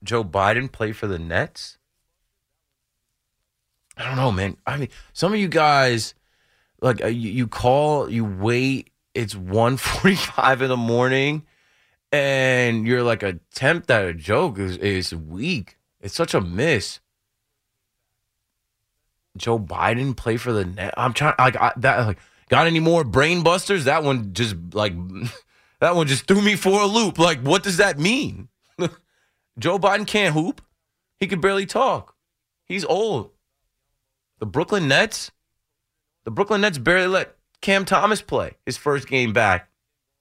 [0.04, 1.78] Joe Biden play for the Nets?
[3.96, 4.58] I don't know, man.
[4.66, 6.16] I mean, some of you guys,
[6.82, 8.90] like, uh, you, you call, you wait.
[9.14, 11.46] It's 1.45 in the morning,
[12.18, 15.78] and you're like, attempt at a joke is, is weak.
[16.02, 17.00] It's such a miss.
[19.38, 20.94] Joe Biden play for the net.
[20.98, 22.08] I'm trying like I, that.
[22.08, 23.86] Like, got any more brain busters?
[23.86, 24.94] That one just like
[25.80, 27.20] that one just threw me for a loop.
[27.20, 28.50] Like, what does that mean?
[29.60, 30.62] Joe Biden can't hoop.
[31.20, 32.16] He could barely talk.
[32.66, 33.32] He's old.
[34.40, 35.32] The Brooklyn Nets,
[36.26, 39.70] the Brooklyn Nets barely let Cam Thomas play his first game back.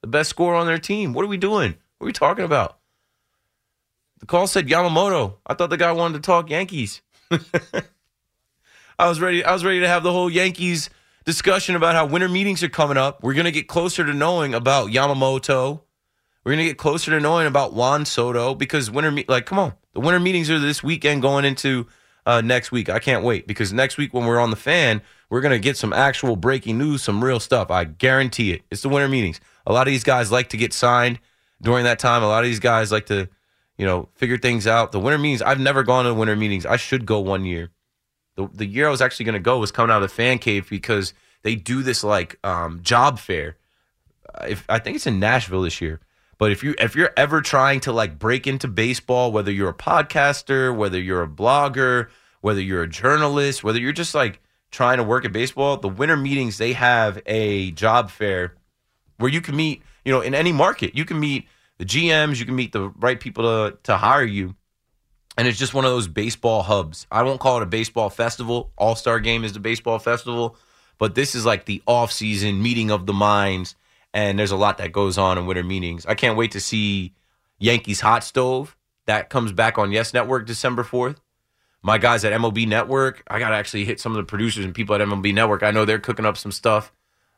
[0.01, 1.13] The best scorer on their team.
[1.13, 1.75] What are we doing?
[1.99, 2.79] What are we talking about?
[4.21, 5.37] The call said Yamamoto.
[5.47, 7.01] I thought the guy wanted to talk Yankees.
[8.99, 9.45] I was ready.
[9.45, 10.91] I was ready to have the whole Yankees
[11.25, 13.23] discussion about how winter meetings are coming up.
[13.23, 15.81] We're gonna get closer to knowing about Yamamoto.
[16.45, 19.75] We're gonna get closer to knowing about Juan Soto because winter me- like come on,
[19.93, 21.87] the winter meetings are this weekend going into
[22.25, 22.89] uh, next week.
[22.89, 25.93] I can't wait because next week when we're on the fan, we're gonna get some
[25.93, 27.71] actual breaking news, some real stuff.
[27.71, 28.63] I guarantee it.
[28.71, 29.41] It's the winter meetings.
[29.67, 31.19] A lot of these guys like to get signed
[31.61, 32.23] during that time.
[32.23, 33.29] A lot of these guys like to,
[33.77, 34.93] you know, figure things out.
[34.93, 35.43] The winter meetings.
[35.43, 36.67] I've never gone to winter meetings.
[36.67, 37.71] I should go one year
[38.37, 40.39] the the year I was actually going to go was coming out of the fan
[40.39, 43.57] cave because they do this like um, job fair.
[44.35, 46.01] Uh, If I think it's in Nashville this year,
[46.39, 49.75] but if you if you're ever trying to like break into baseball, whether you're a
[49.75, 52.09] podcaster, whether you're a blogger,
[52.43, 54.41] whether you're a journalist, whether you're just like
[54.71, 58.55] trying to work at baseball, the winter meetings they have a job fair
[59.17, 61.47] where you can meet, you know, in any market, you can meet
[61.77, 64.55] the GMs, you can meet the right people to to hire you
[65.37, 67.07] and it's just one of those baseball hubs.
[67.11, 68.73] I won't call it a baseball festival.
[68.77, 70.57] All Star Game is the baseball festival,
[70.99, 73.75] but this is like the off season meeting of the minds.
[74.15, 76.07] And there's a lot that goes on in winter meetings.
[76.07, 77.13] I can't wait to see
[77.59, 78.75] Yankees Hot Stove.
[79.05, 81.19] That comes back on Yes Network December 4th.
[81.83, 84.75] My guys at MLB Network, I got to actually hit some of the producers and
[84.75, 85.63] people at MLB Network.
[85.63, 86.93] I know they're cooking up some stuff.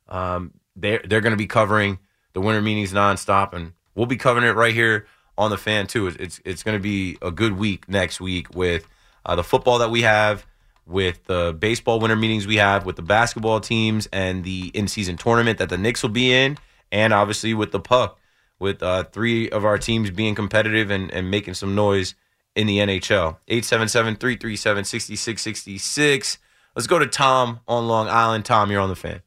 [0.09, 1.99] Um, they're they're going to be covering
[2.33, 5.07] the winter meetings nonstop, and we'll be covering it right here
[5.37, 6.09] on the fan too.
[6.09, 8.87] It's it's, it's going to be a good week next week with
[9.25, 10.47] uh, the football that we have,
[10.87, 15.17] with the baseball winter meetings we have, with the basketball teams, and the in season
[15.17, 16.59] tournament that the Knicks will be in,
[16.91, 18.19] and obviously with the puck,
[18.59, 22.15] with uh, three of our teams being competitive and, and making some noise
[22.55, 23.37] in the NHL.
[23.49, 26.39] 877-337-6666.
[26.75, 28.45] Let's go to Tom on Long Island.
[28.45, 29.21] Tom, you're on the fan.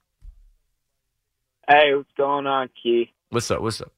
[1.72, 3.14] Hey, what's going on, Key?
[3.30, 3.62] What's up?
[3.62, 3.94] What's up?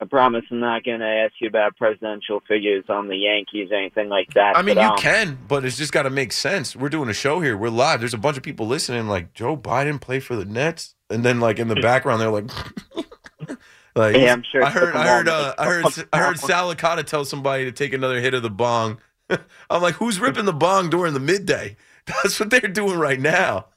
[0.00, 3.76] I promise I'm not going to ask you about presidential figures on the Yankees or
[3.76, 4.56] anything like that.
[4.56, 6.74] I mean, you um, can, but it's just got to make sense.
[6.74, 7.56] We're doing a show here.
[7.56, 8.00] We're live.
[8.00, 9.06] There's a bunch of people listening.
[9.06, 12.50] Like Joe Biden play for the Nets, and then like in the background, they're like,
[13.94, 17.04] like Yeah, I'm sure I heard, I heard, uh, I heard, I heard Sal Licata
[17.04, 18.98] tell somebody to take another hit of the bong.
[19.70, 21.76] I'm like, who's ripping the bong during the midday?
[22.22, 23.66] That's what they're doing right now.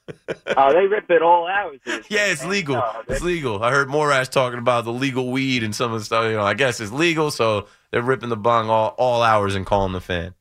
[0.56, 1.74] Oh, they rip it all out.
[2.10, 2.82] Yeah, it's legal.
[3.08, 3.62] It's legal.
[3.62, 6.26] I heard Morash talking about the legal weed and some of the stuff.
[6.26, 9.64] You know, I guess it's legal, so they're ripping the bong all all hours and
[9.64, 10.34] calling the fan.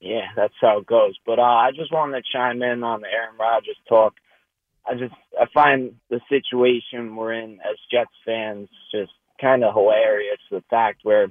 [0.00, 1.14] Yeah, that's how it goes.
[1.26, 4.14] But uh, I just wanted to chime in on the Aaron Rodgers talk.
[4.86, 10.38] I just I find the situation we're in as Jets fans just kind of hilarious.
[10.50, 11.28] The fact where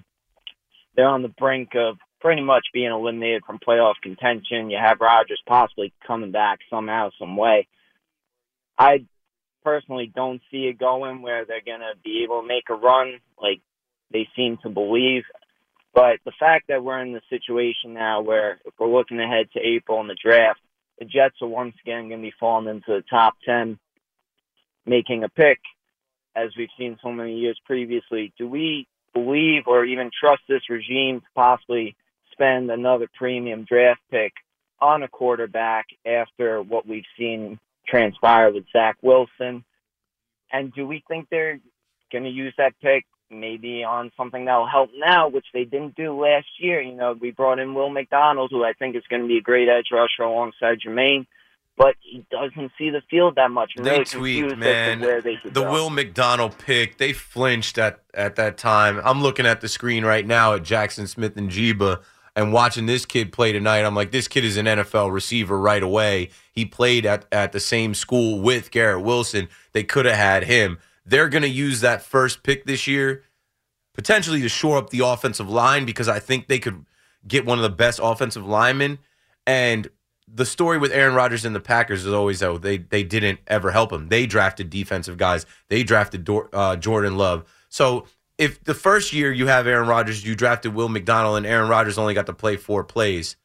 [0.95, 4.70] they're on the brink of pretty much being eliminated from playoff contention.
[4.70, 7.67] You have Rodgers possibly coming back somehow, some way.
[8.78, 9.05] I
[9.63, 13.20] personally don't see it going where they're going to be able to make a run
[13.41, 13.61] like
[14.11, 15.24] they seem to believe.
[15.93, 19.59] But the fact that we're in the situation now where if we're looking ahead to
[19.59, 20.59] April in the draft,
[20.99, 23.80] the Jets are once again going to be falling into the top 10,
[24.86, 25.59] making a pick,
[26.36, 28.34] as we've seen so many years previously.
[28.38, 31.95] Do we believe or even trust this regime to possibly
[32.39, 34.31] spend another premium draft pick
[34.81, 39.65] on a quarterback after what we've seen transpire with Zach Wilson?
[40.51, 41.59] And do we think they're
[42.11, 46.19] going to use that pick maybe on something that'll help now, which they didn't do
[46.19, 46.81] last year?
[46.81, 49.41] You know, we brought in Will McDonald, who I think is going to be a
[49.41, 51.27] great edge rusher alongside Jermaine,
[51.77, 53.73] but he doesn't see the field that much.
[53.77, 55.39] I'm They really tweaked, confused as to man.
[55.43, 55.71] The go.
[55.71, 59.01] Will McDonald pick, they flinched at at that time.
[59.03, 62.01] I'm looking at the screen right now at Jaxon Smith-Njigba
[62.39, 63.83] and watching this kid play tonight.
[63.83, 66.29] I'm like, this kid is an NFL receiver right away.
[66.53, 69.49] He played at, at the same school with Garrett Wilson.
[69.73, 70.79] They could have had him.
[71.05, 73.23] They're going to use that first pick this year
[73.93, 76.85] potentially to shore up the offensive line because I think they could
[77.27, 78.99] get one of the best offensive linemen.
[79.45, 79.89] And
[80.25, 83.71] the story with Aaron Rodgers and the Packers is always though they they didn't ever
[83.71, 84.07] help him.
[84.07, 85.45] They drafted defensive guys.
[85.67, 87.43] They drafted Dor- uh, Jordan Love.
[87.67, 88.05] So
[88.39, 91.97] if the first year you have Aaron Rodgers, you drafted Will McDonald, and Aaron Rodgers
[91.97, 93.35] only got to play four plays.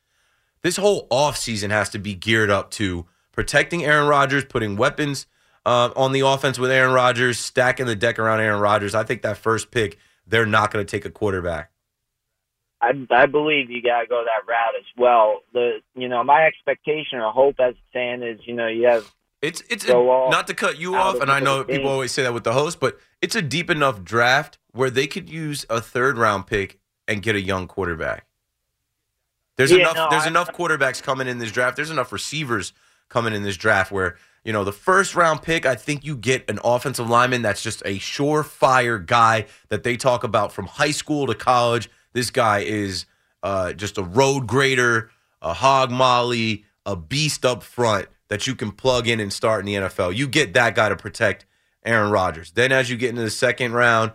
[0.62, 5.26] This whole offseason has to be geared up to protecting Aaron Rodgers, putting weapons
[5.66, 8.94] uh, on the offense with Aaron Rodgers, stacking the deck around Aaron Rodgers.
[8.94, 11.72] I think that first pick, they're not going to take a quarterback.
[12.80, 15.40] I, I believe you got to go that route as well.
[15.52, 19.10] The you know my expectation or hope as a fan is you know you have
[19.44, 22.12] It's it's Go off not to cut you off, of and I know people always
[22.12, 25.66] say that with the host, but it's a deep enough draft where they could use
[25.68, 28.26] a third round pick and get a young quarterback.
[29.56, 29.96] There's Yeah, enough.
[29.96, 31.76] no, there's I- enough quarterbacks coming in this draft.
[31.76, 32.72] There's enough receivers
[33.08, 35.66] coming in this draft where you know the first round pick.
[35.66, 40.24] I think you get an offensive lineman that's just a surefire guy that they talk
[40.24, 41.88] about from high school to college.
[42.14, 43.06] This guy is
[43.42, 45.10] uh, just a road grader,
[45.42, 49.66] a hog molly, a beast up front that you can plug in and start in
[49.66, 50.14] the NFL.
[50.14, 51.46] You get that guy to protect
[51.84, 52.52] Aaron Rodgers.
[52.52, 54.12] Then as you get into the second round,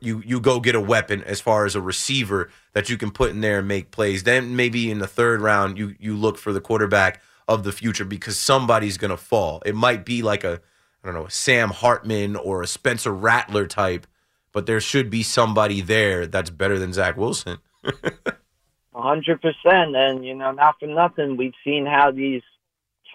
[0.00, 3.30] you you go get a weapon as far as a receiver that you can put
[3.30, 4.24] in there and make plays.
[4.24, 8.04] Then maybe in the third round, you you look for the quarterback of the future
[8.04, 9.62] because somebody's gonna fall.
[9.64, 10.60] It might be like a
[11.02, 14.06] I don't know a Sam Hartman or a Spencer Rattler type,
[14.52, 17.58] but there should be somebody there that's better than Zach Wilson.
[18.94, 22.42] Hundred percent, and you know, not for nothing, we've seen how these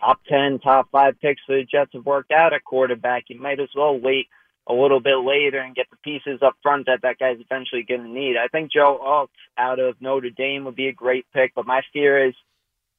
[0.02, 3.26] top ten, top five picks for the Jets have worked out at quarterback.
[3.28, 4.28] You might as well wait
[4.68, 8.04] a little bit later and get the pieces up front that that guy's eventually going
[8.04, 8.36] to need.
[8.38, 11.82] I think Joe Alt out of Notre Dame would be a great pick, but my
[11.93, 12.36] fear is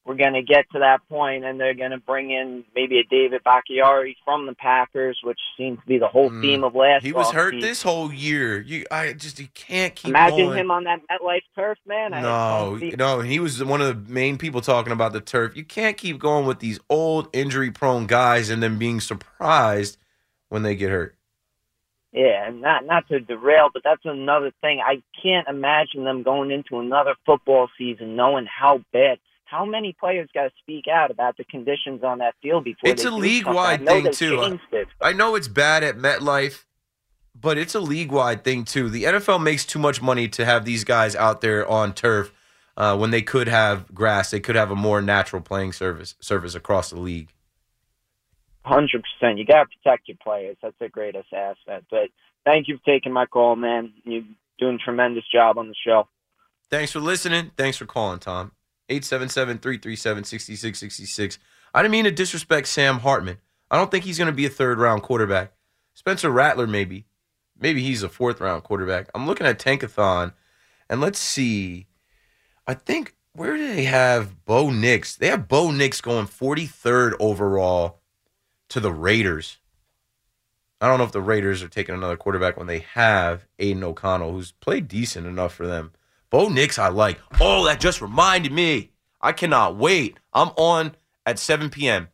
[0.04, 3.04] we're going to get to that point and they're going to bring in maybe a
[3.04, 7.02] David Bakhtiari from the Packers, which seems to be the whole theme of last.
[7.02, 7.06] Mm.
[7.06, 7.60] He was hurt offseason.
[7.60, 8.60] this whole year.
[8.60, 10.58] You I just you can't keep Imagine going.
[10.58, 12.14] him on that MetLife turf, man.
[12.14, 15.56] I No, no, he was one of the main people talking about the turf.
[15.56, 19.98] You can't keep going with these old injury prone guys and then being surprised
[20.48, 21.16] when they get hurt.
[22.12, 24.80] Yeah, and not not to derail, but that's another thing.
[24.84, 29.18] I can't imagine them going into another football season knowing how bad.
[29.52, 33.04] How many players got to speak out about the conditions on that field before It's
[33.04, 34.58] a league wide thing too.
[34.72, 34.88] it.
[34.98, 36.64] I know it's bad at MetLife,
[37.38, 38.88] but it's a league wide thing too.
[38.88, 42.32] The NFL makes too much money to have these guys out there on turf
[42.78, 44.30] uh, when they could have grass.
[44.30, 47.28] They could have a more natural playing service surface across the league.
[48.64, 49.36] Hundred percent.
[49.36, 50.56] You got to protect your players.
[50.62, 51.84] That's the greatest asset.
[51.90, 52.08] But
[52.46, 53.92] thank you for taking my call, man.
[54.04, 54.22] You're
[54.58, 56.08] doing a tremendous job on the show.
[56.70, 57.50] Thanks for listening.
[57.58, 58.52] Thanks for calling, Tom.
[58.90, 61.38] 877-337-6666.
[61.74, 63.38] I didn't mean to disrespect Sam Hartman.
[63.70, 65.52] I don't think he's going to be a third round quarterback.
[65.94, 67.06] Spencer Rattler, maybe.
[67.58, 69.08] Maybe he's a fourth round quarterback.
[69.14, 70.32] I'm looking at Tankathon,
[70.88, 71.86] and let's see.
[72.66, 75.16] I think, where do they have Bo Nix?
[75.16, 78.00] They have Bo Nix going 43rd overall
[78.68, 79.58] to the Raiders.
[80.80, 84.32] I don't know if the Raiders are taking another quarterback when they have Aidan O'Connell,
[84.32, 85.92] who's played decent enough for them.
[86.32, 87.20] Bo Nix, I like.
[87.40, 88.90] Oh, that just reminded me.
[89.20, 90.18] I cannot wait.
[90.32, 92.08] I'm on at 7 p.m.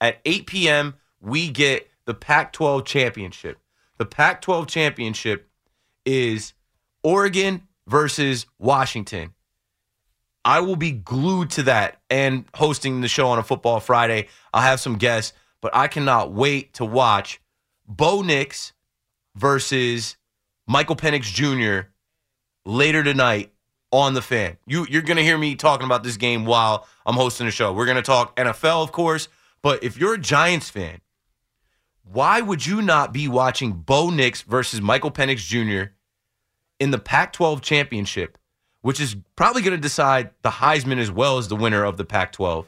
[0.00, 3.58] At 8 p.m., we get the Pac 12 championship.
[3.98, 5.50] The Pac 12 championship
[6.06, 6.52] is
[7.02, 9.34] Oregon versus Washington.
[10.44, 14.28] I will be glued to that and hosting the show on a football Friday.
[14.52, 17.40] I'll have some guests, but I cannot wait to watch
[17.88, 18.72] Bo Nix
[19.34, 20.16] versus
[20.68, 21.88] Michael Penix Jr.
[22.64, 23.50] later tonight
[23.94, 24.56] on the fan.
[24.66, 27.72] You you're gonna hear me talking about this game while I'm hosting the show.
[27.72, 29.28] We're gonna talk NFL, of course,
[29.62, 31.00] but if you're a Giants fan,
[32.02, 35.92] why would you not be watching Bo Nix versus Michael Penix Jr.
[36.80, 38.36] in the Pac-12 championship,
[38.82, 42.66] which is probably to decide the Heisman as well as the winner of the Pac-12,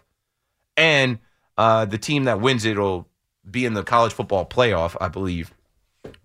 [0.77, 1.19] and
[1.59, 3.09] uh, the team that wins it will
[3.51, 5.53] be in the college football playoff, I believe.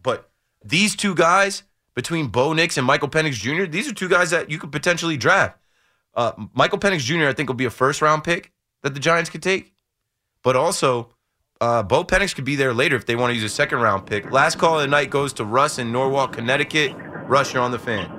[0.04, 0.30] But
[0.64, 1.64] these two guys,
[1.96, 5.18] between Bo Nix and Michael Penix Jr., these are two guys that you could potentially
[5.18, 5.58] draft.
[6.14, 8.52] Uh, Michael Penix Jr., I think, will be a first round pick
[8.84, 9.74] that the Giants could take.
[10.44, 11.14] But also,
[11.62, 14.06] uh, Bo Penix could be there later if they want to use a second round
[14.06, 14.32] pick.
[14.32, 16.94] Last call of the night goes to Russ in Norwalk, Connecticut.
[17.28, 18.18] Russ, you're on the fan.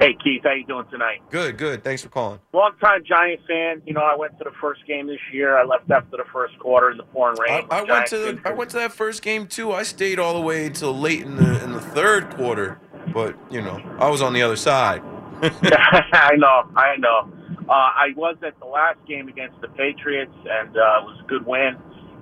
[0.00, 1.20] Hey Keith, how you doing tonight?
[1.30, 1.84] Good, good.
[1.84, 2.40] Thanks for calling.
[2.52, 3.80] Long-time Giant fan.
[3.86, 5.56] You know, I went to the first game this year.
[5.56, 7.66] I left after the first quarter in the pouring I, rain.
[7.70, 9.72] I went to the, I went to that first game too.
[9.72, 12.80] I stayed all the way until late in the in the third quarter,
[13.12, 15.02] but you know I was on the other side.
[15.42, 17.30] I know, I know.
[17.68, 21.26] Uh, I was at the last game against the Patriots, and uh, it was a
[21.26, 21.76] good win.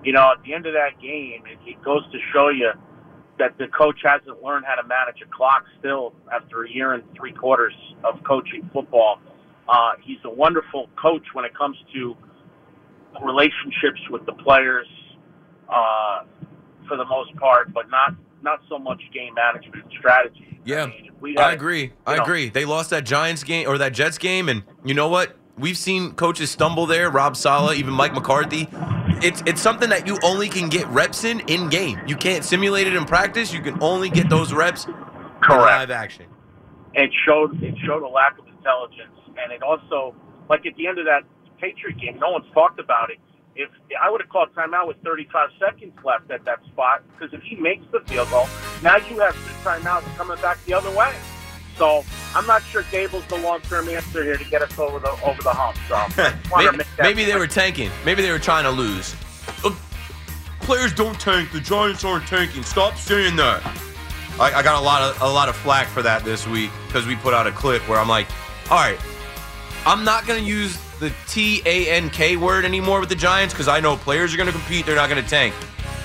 [0.04, 2.70] You know, at the end of that game, it, it goes to show you
[3.38, 7.02] that the coach hasn't learned how to manage a clock still after a year and
[7.16, 7.74] three quarters
[8.04, 9.20] of coaching football.
[9.68, 12.16] Uh, he's a wonderful coach when it comes to
[13.24, 14.86] relationships with the players
[15.68, 16.24] uh,
[16.86, 20.60] for the most part, but not not so much game management and strategy.
[20.64, 20.88] Yeah,
[21.36, 21.92] I had- agree.
[22.06, 22.48] I know- agree.
[22.48, 25.36] They lost that Giants game or that Jets game, and you know what?
[25.58, 27.10] We've seen coaches stumble there.
[27.10, 28.68] Rob Saleh, even Mike McCarthy.
[29.22, 32.00] It's it's something that you only can get reps in in game.
[32.06, 33.52] You can't simulate it in practice.
[33.52, 34.94] You can only get those reps in
[35.48, 36.26] live action.
[36.94, 40.14] it showed it showed a lack of intelligence, and it also
[40.48, 41.22] like at the end of that
[41.60, 43.18] Patriot game, no one's talked about it.
[43.54, 43.68] If
[44.00, 47.56] I would have called timeout with 35 seconds left at that spot, because if he
[47.56, 48.48] makes the field goal,
[48.82, 51.12] now you have two timeouts coming back the other way.
[51.76, 55.42] So I'm not sure Daboll's the long-term answer here to get us over the over
[55.42, 55.76] the hump.
[55.88, 57.90] So I just wanted to Maybe, maybe they were tanking.
[58.04, 59.14] Maybe they were trying to lose.
[59.64, 59.74] Uh,
[60.60, 61.52] players don't tank.
[61.52, 62.62] The Giants aren't tanking.
[62.62, 63.62] Stop saying that.
[64.38, 67.06] I, I got a lot of a lot of flack for that this week because
[67.06, 68.28] we put out a clip where I'm like,
[68.70, 68.98] all right,
[69.84, 73.66] I'm not gonna use the T A N K word anymore with the Giants because
[73.66, 74.86] I know players are gonna compete.
[74.86, 75.52] They're not gonna tank.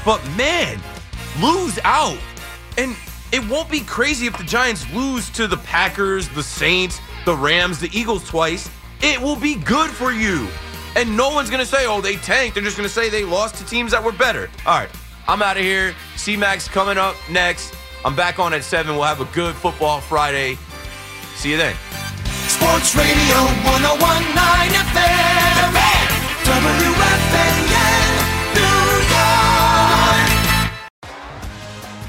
[0.04, 0.80] But man,
[1.40, 2.18] lose out,
[2.80, 2.96] and
[3.32, 7.80] it won't be crazy if the Giants lose to the Packers, the Saints, the Rams,
[7.80, 8.70] the Eagles twice.
[9.02, 10.48] It will be good for you.
[10.96, 12.56] And no one's going to say, oh, they tanked.
[12.56, 14.50] They're just going to say they lost to teams that were better.
[14.66, 14.90] All right,
[15.28, 15.94] I'm out of here.
[16.16, 17.76] C Max coming up next.
[18.04, 18.96] I'm back on at 7.
[18.96, 20.58] We'll have a good football Friday.
[21.36, 21.76] See you then.
[22.58, 23.38] Sports Radio
[23.70, 25.78] 1019 FM.
[26.44, 27.58] WFAN,
[28.56, 30.32] New York.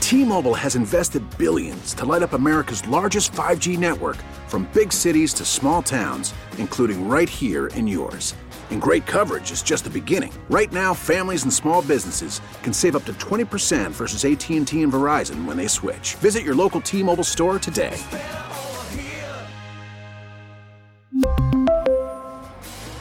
[0.00, 5.44] T-Mobile has invested billions to light up America's largest 5G network from big cities to
[5.44, 8.34] small towns, including right here in yours.
[8.70, 10.32] And great coverage is just the beginning.
[10.48, 15.44] Right now, families and small businesses can save up to 20% versus AT&T and Verizon
[15.44, 16.14] when they switch.
[16.14, 17.98] Visit your local T-Mobile store today.